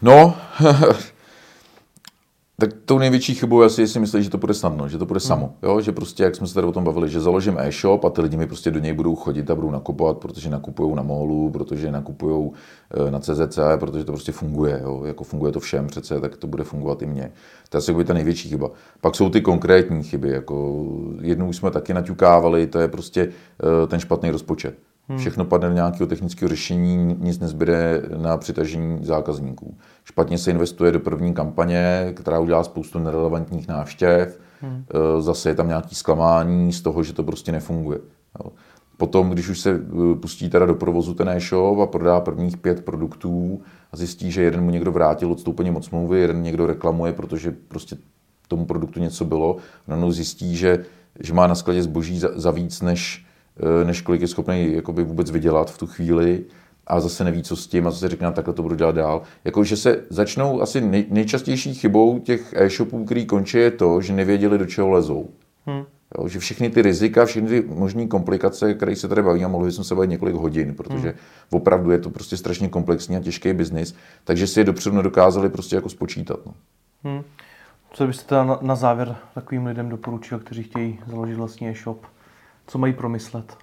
No, 0.02 0.36
tak 2.62 2.74
tou 2.86 3.00
největší 3.00 3.36
chybou 3.36 3.62
asi 3.62 3.88
si 3.88 4.00
myslí, 4.00 4.24
že 4.24 4.30
to 4.30 4.38
bude 4.38 4.54
snadno, 4.54 4.88
že 4.88 4.98
to 4.98 5.06
bude 5.06 5.20
samo. 5.20 5.46
Hmm. 5.46 5.56
Jo? 5.64 5.82
Že 5.82 5.92
prostě, 5.92 6.24
jak 6.24 6.36
jsme 6.36 6.48
se 6.48 6.54
tady 6.54 6.68
o 6.68 6.72
tom 6.72 6.84
bavili, 6.84 7.10
že 7.10 7.20
založím 7.20 7.58
e-shop 7.60 8.06
a 8.06 8.10
ty 8.10 8.22
lidi 8.22 8.38
mi 8.38 8.48
prostě 8.48 8.72
do 8.72 8.80
něj 8.80 8.94
budou 8.94 9.16
chodit 9.16 9.50
a 9.50 9.56
budou 9.56 9.72
nakupovat, 9.72 10.18
protože 10.18 10.50
nakupují 10.50 10.96
na 10.96 11.02
Molu, 11.02 11.50
protože 11.50 11.92
nakupují 11.92 12.52
eh, 13.08 13.12
na 13.12 13.20
CZC, 13.20 13.60
protože 13.80 14.06
to 14.06 14.12
prostě 14.12 14.32
funguje. 14.32 14.80
Jo? 14.84 15.02
Jako 15.06 15.24
funguje 15.24 15.52
to 15.52 15.60
všem 15.60 15.88
přece, 15.88 16.20
tak 16.20 16.38
to 16.38 16.48
bude 16.48 16.64
fungovat 16.64 17.02
i 17.02 17.06
mně. 17.06 17.32
To 17.70 17.78
je 17.78 17.80
asi 17.80 18.04
ta 18.04 18.14
největší 18.14 18.50
chyba. 18.50 18.70
Pak 19.02 19.16
jsou 19.16 19.30
ty 19.30 19.42
konkrétní 19.42 20.04
chyby. 20.04 20.30
Jako 20.30 20.86
jednou 21.22 21.54
jsme 21.54 21.72
taky 21.72 21.94
naťukávali, 21.94 22.68
to 22.68 22.80
je 22.80 22.88
prostě 22.88 23.22
eh, 23.24 23.88
ten 23.88 24.00
špatný 24.00 24.32
rozpočet. 24.32 24.76
Hmm. 25.10 25.20
Všechno 25.20 25.46
padne 25.46 25.68
do 25.68 25.76
nějakého 25.76 26.08
technického 26.08 26.50
řešení, 26.50 27.16
nic 27.20 27.40
nezbyde 27.40 28.02
na 28.18 28.38
přitažení 28.38 29.00
zákazníků. 29.06 29.78
Špatně 30.04 30.38
se 30.38 30.52
investuje 30.52 30.92
do 30.92 31.00
první 31.00 31.34
kampaně, 31.34 32.14
která 32.16 32.40
udělá 32.40 32.64
spoustu 32.64 33.00
nerelevantních 33.00 33.68
návštěv. 33.68 34.40
Hmm. 34.62 34.86
Eh, 34.90 35.22
zase 35.22 35.50
je 35.50 35.56
tam 35.56 35.68
nějaký 35.68 35.96
zklamání 35.96 36.74
z 36.74 36.82
toho, 36.82 37.04
že 37.04 37.14
to 37.14 37.24
prostě 37.24 37.52
nefunguje. 37.52 38.00
Potom, 38.98 39.30
když 39.30 39.50
už 39.50 39.60
se 39.60 39.72
eh, 39.72 40.16
pustí 40.16 40.50
teda 40.50 40.66
do 40.66 40.76
provozu 40.76 41.14
ten 41.14 41.30
e-shop 41.30 41.80
a 41.80 41.86
prodá 41.86 42.20
prvních 42.20 42.58
pět 42.58 42.86
produktů 42.86 43.62
a 43.92 43.98
zjistí, 43.98 44.32
že 44.32 44.42
jeden 44.42 44.64
mu 44.64 44.70
někdo 44.70 44.92
vrátil 44.92 45.32
odstoupením 45.32 45.76
od 45.76 45.86
smlouvy, 45.86 46.20
jeden 46.20 46.42
někdo 46.42 46.68
reklamuje, 46.68 47.14
protože 47.14 47.56
prostě 47.68 47.98
tomu 48.48 48.66
produktu 48.66 49.00
něco 49.00 49.26
bylo, 49.26 49.58
no 49.88 50.12
zjistí, 50.12 50.56
že, 50.56 50.86
že 51.20 51.34
má 51.34 51.48
na 51.48 51.56
skladě 51.56 51.84
zboží 51.84 52.20
za, 52.20 52.30
za 52.36 52.52
víc, 52.52 52.82
než, 52.82 53.26
Eh, 53.58 53.86
než 53.86 54.02
kolik 54.02 54.22
je 54.22 54.28
schopný 54.28 54.74
jakoby 54.74 55.04
vůbec 55.04 55.32
vydělat 55.32 55.72
v 55.72 55.78
tu 55.78 55.88
chvíli 55.88 56.44
a 56.92 57.00
zase 57.00 57.24
neví, 57.24 57.44
co 57.44 57.56
s 57.56 57.68
tím 57.68 57.88
a 57.88 57.92
zase 57.92 58.10
řekne, 58.10 58.32
takhle 58.32 58.54
to 58.54 58.64
budu 58.64 58.76
dělat 58.76 58.96
dál. 58.96 59.22
Jako, 59.46 59.64
že 59.64 59.78
se 59.78 60.04
začnou 60.10 60.62
asi 60.62 60.82
nej, 60.82 61.06
nejčastější 61.10 61.74
chybou 61.74 62.20
těch 62.20 62.54
e-shopů, 62.54 63.06
který 63.06 63.26
končí, 63.26 63.58
je 63.58 63.72
to, 63.72 64.02
že 64.02 64.14
nevěděli, 64.14 64.58
do 64.58 64.66
čeho 64.66 64.90
lezou. 64.90 65.30
Hmm. 65.66 65.84
Jo, 66.18 66.28
že 66.28 66.40
všechny 66.40 66.70
ty 66.70 66.82
rizika, 66.82 67.26
všechny 67.26 67.50
ty 67.50 67.68
možné 67.68 68.08
komplikace, 68.08 68.74
které 68.74 68.96
se 68.96 69.08
tady 69.08 69.24
baví, 69.24 69.44
a 69.44 69.48
mohli 69.48 69.72
jsme 69.72 69.84
se 69.84 69.96
bavit 69.96 70.10
několik 70.10 70.36
hodin, 70.36 70.76
protože 70.76 71.08
hmm. 71.08 71.18
opravdu 71.50 71.92
je 71.92 72.00
to 72.00 72.10
prostě 72.10 72.38
strašně 72.38 72.70
komplexní 72.70 73.18
a 73.18 73.20
těžký 73.20 73.54
biznis, 73.54 73.96
takže 74.24 74.48
si 74.48 74.60
je 74.60 74.64
dopředu 74.64 74.96
nedokázali 74.96 75.50
prostě 75.50 75.76
jako 75.76 75.90
spočítat. 75.90 76.40
No. 76.46 76.54
Hmm. 77.04 77.24
Co 77.94 78.08
byste 78.08 78.26
teda 78.26 78.44
na, 78.44 78.60
na 78.62 78.76
závěr 78.76 79.16
takovým 79.36 79.66
lidem 79.66 79.90
doporučil, 79.90 80.40
kteří 80.40 80.64
chtějí 80.64 81.00
založit 81.08 81.36
vlastní 81.36 81.70
e-shop? 81.70 82.06
Co 82.68 82.78
mají 82.78 82.94
promyslet? 82.94 83.58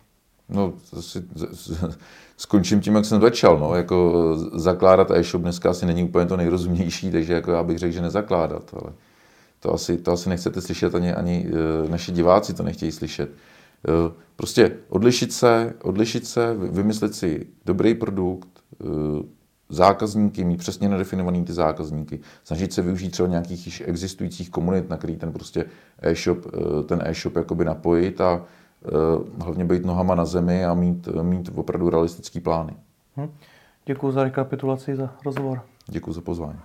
No, 0.48 0.72
asi, 0.98 1.24
skončím 2.36 2.80
tím, 2.80 2.94
jak 2.94 3.04
jsem 3.04 3.20
začal. 3.20 3.58
No. 3.58 3.74
Jako 3.74 4.12
zakládat 4.54 5.10
e-shop 5.10 5.42
dneska 5.42 5.70
asi 5.70 5.86
není 5.86 6.04
úplně 6.04 6.26
to 6.26 6.36
nejrozumnější, 6.36 7.10
takže 7.10 7.32
jako 7.32 7.52
já 7.52 7.62
bych 7.62 7.78
řekl, 7.78 7.94
že 7.94 8.02
nezakládat. 8.02 8.74
Ale 8.82 8.92
to 9.60 9.74
asi, 9.74 9.98
to 9.98 10.12
asi 10.12 10.28
nechcete 10.28 10.60
slyšet, 10.60 10.94
ani, 10.94 11.14
ani 11.14 11.46
e, 11.86 11.88
naši 11.88 12.12
diváci 12.12 12.54
to 12.54 12.62
nechtějí 12.62 12.92
slyšet. 12.92 13.30
E, 13.30 14.12
prostě 14.36 14.76
odlišit 14.88 15.32
se, 15.32 15.74
odlišit 15.82 16.26
se, 16.26 16.54
vymyslet 16.54 17.14
si 17.14 17.46
dobrý 17.64 17.94
produkt, 17.94 18.48
e, 18.80 18.84
zákazníky, 19.70 20.44
mít 20.44 20.56
přesně 20.56 20.88
nadefinovaný 20.88 21.44
ty 21.44 21.52
zákazníky, 21.52 22.20
snažit 22.44 22.72
se 22.72 22.82
využít 22.82 23.10
třeba 23.10 23.28
nějakých 23.28 23.66
již 23.66 23.82
existujících 23.86 24.50
komunit, 24.50 24.88
na 24.88 24.96
který 24.96 25.16
ten 25.16 25.32
prostě 25.32 25.64
e-shop, 26.02 26.38
ten 26.86 27.02
e-shop 27.04 27.36
jakoby 27.36 27.64
napojit 27.64 28.20
a 28.20 28.44
hlavně 29.42 29.64
být 29.64 29.84
nohama 29.84 30.14
na 30.14 30.24
zemi 30.24 30.64
a 30.64 30.74
mít, 30.74 31.08
mít 31.22 31.50
opravdu 31.54 31.90
realistický 31.90 32.40
plány. 32.40 32.72
Hm. 33.16 33.30
Děkuji 33.86 34.12
za 34.12 34.24
rekapitulaci, 34.24 34.96
za 34.96 35.10
rozhovor. 35.24 35.62
Děkuji 35.86 36.12
za 36.12 36.20
pozvání. 36.20 36.58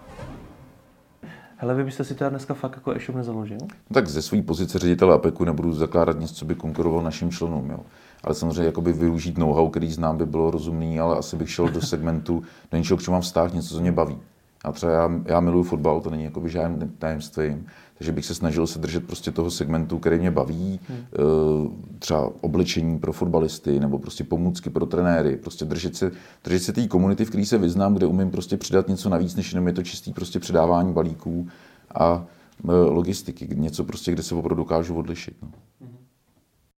Hele, 1.58 1.76
vy 1.76 1.84
byste 1.84 2.04
si 2.04 2.16
teda 2.16 2.30
dneska 2.30 2.54
fakt 2.54 2.76
jako 2.76 2.92
e-shop 2.92 3.16
nezaložil? 3.16 3.58
No, 3.62 3.68
tak 3.94 4.08
ze 4.08 4.22
své 4.22 4.42
pozice 4.42 4.80
ředitele 4.80 5.16
APEKu 5.16 5.44
nebudu 5.44 5.74
zakládat 5.74 6.20
něco, 6.20 6.34
co 6.34 6.46
by 6.46 6.56
konkuroval 6.56 7.04
našim 7.04 7.32
členům. 7.32 7.70
Jo. 7.70 7.80
Ale 8.24 8.36
samozřejmě 8.36 8.66
jakoby 8.66 8.94
využít 8.94 9.38
know-how, 9.38 9.70
který 9.70 9.92
znám, 9.92 10.18
by 10.18 10.26
bylo 10.26 10.52
rozumný, 10.52 11.00
ale 11.00 11.18
asi 11.18 11.36
bych 11.36 11.52
šel 11.52 11.68
do 11.68 11.82
segmentu, 11.82 12.44
do 12.72 12.78
něčeho, 12.78 12.98
k 12.98 13.02
čemu 13.02 13.14
mám 13.14 13.22
vztah, 13.22 13.54
něco, 13.54 13.76
co 13.76 13.82
mě 13.82 13.92
baví. 13.92 14.18
A 14.64 14.72
třeba 14.72 14.92
já, 14.94 15.12
já 15.26 15.40
miluji 15.40 15.64
fotbal, 15.64 16.02
to 16.02 16.10
není 16.10 16.24
jakoby 16.24 16.50
žádným 16.50 16.90
tajemstvím 17.00 17.66
takže 17.98 18.12
bych 18.12 18.26
se 18.26 18.36
snažil 18.36 18.68
se 18.68 18.80
držet 18.80 19.08
prostě 19.08 19.32
toho 19.32 19.52
segmentu, 19.52 20.00
který 20.00 20.18
mě 20.18 20.32
baví, 20.32 20.80
hmm. 20.90 20.98
Eh, 21.00 21.98
třeba 22.00 22.32
oblečení 22.42 23.00
pro 23.00 23.14
fotbalisty 23.14 23.80
nebo 23.80 24.00
prostě 24.00 24.24
pomůcky 24.24 24.70
pro 24.70 24.86
trenéry, 24.86 25.36
prostě 25.36 25.66
držet 25.66 25.96
se, 25.96 26.12
držet 26.44 26.60
se 26.60 26.74
té 26.74 26.88
komunity, 26.88 27.26
v 27.26 27.30
které 27.30 27.46
se 27.46 27.58
vyznám, 27.58 27.94
kde 27.94 28.06
umím 28.06 28.32
prostě 28.32 28.58
přidat 28.58 28.88
něco 28.88 29.10
navíc, 29.10 29.36
než 29.36 29.52
jenom 29.52 29.68
je 29.68 29.74
to 29.74 29.84
čistý 29.84 30.14
prostě 30.14 30.40
předávání 30.40 30.94
balíků 30.94 31.48
a 31.96 32.26
eh, 32.70 32.72
logistiky, 32.72 33.48
něco 33.56 33.84
prostě, 33.84 34.12
kde 34.12 34.24
se 34.24 34.36
opravdu 34.36 34.64
dokážu 34.64 34.96
odlišit. 34.96 35.36
No. 35.42 35.48
Hmm. 35.82 36.03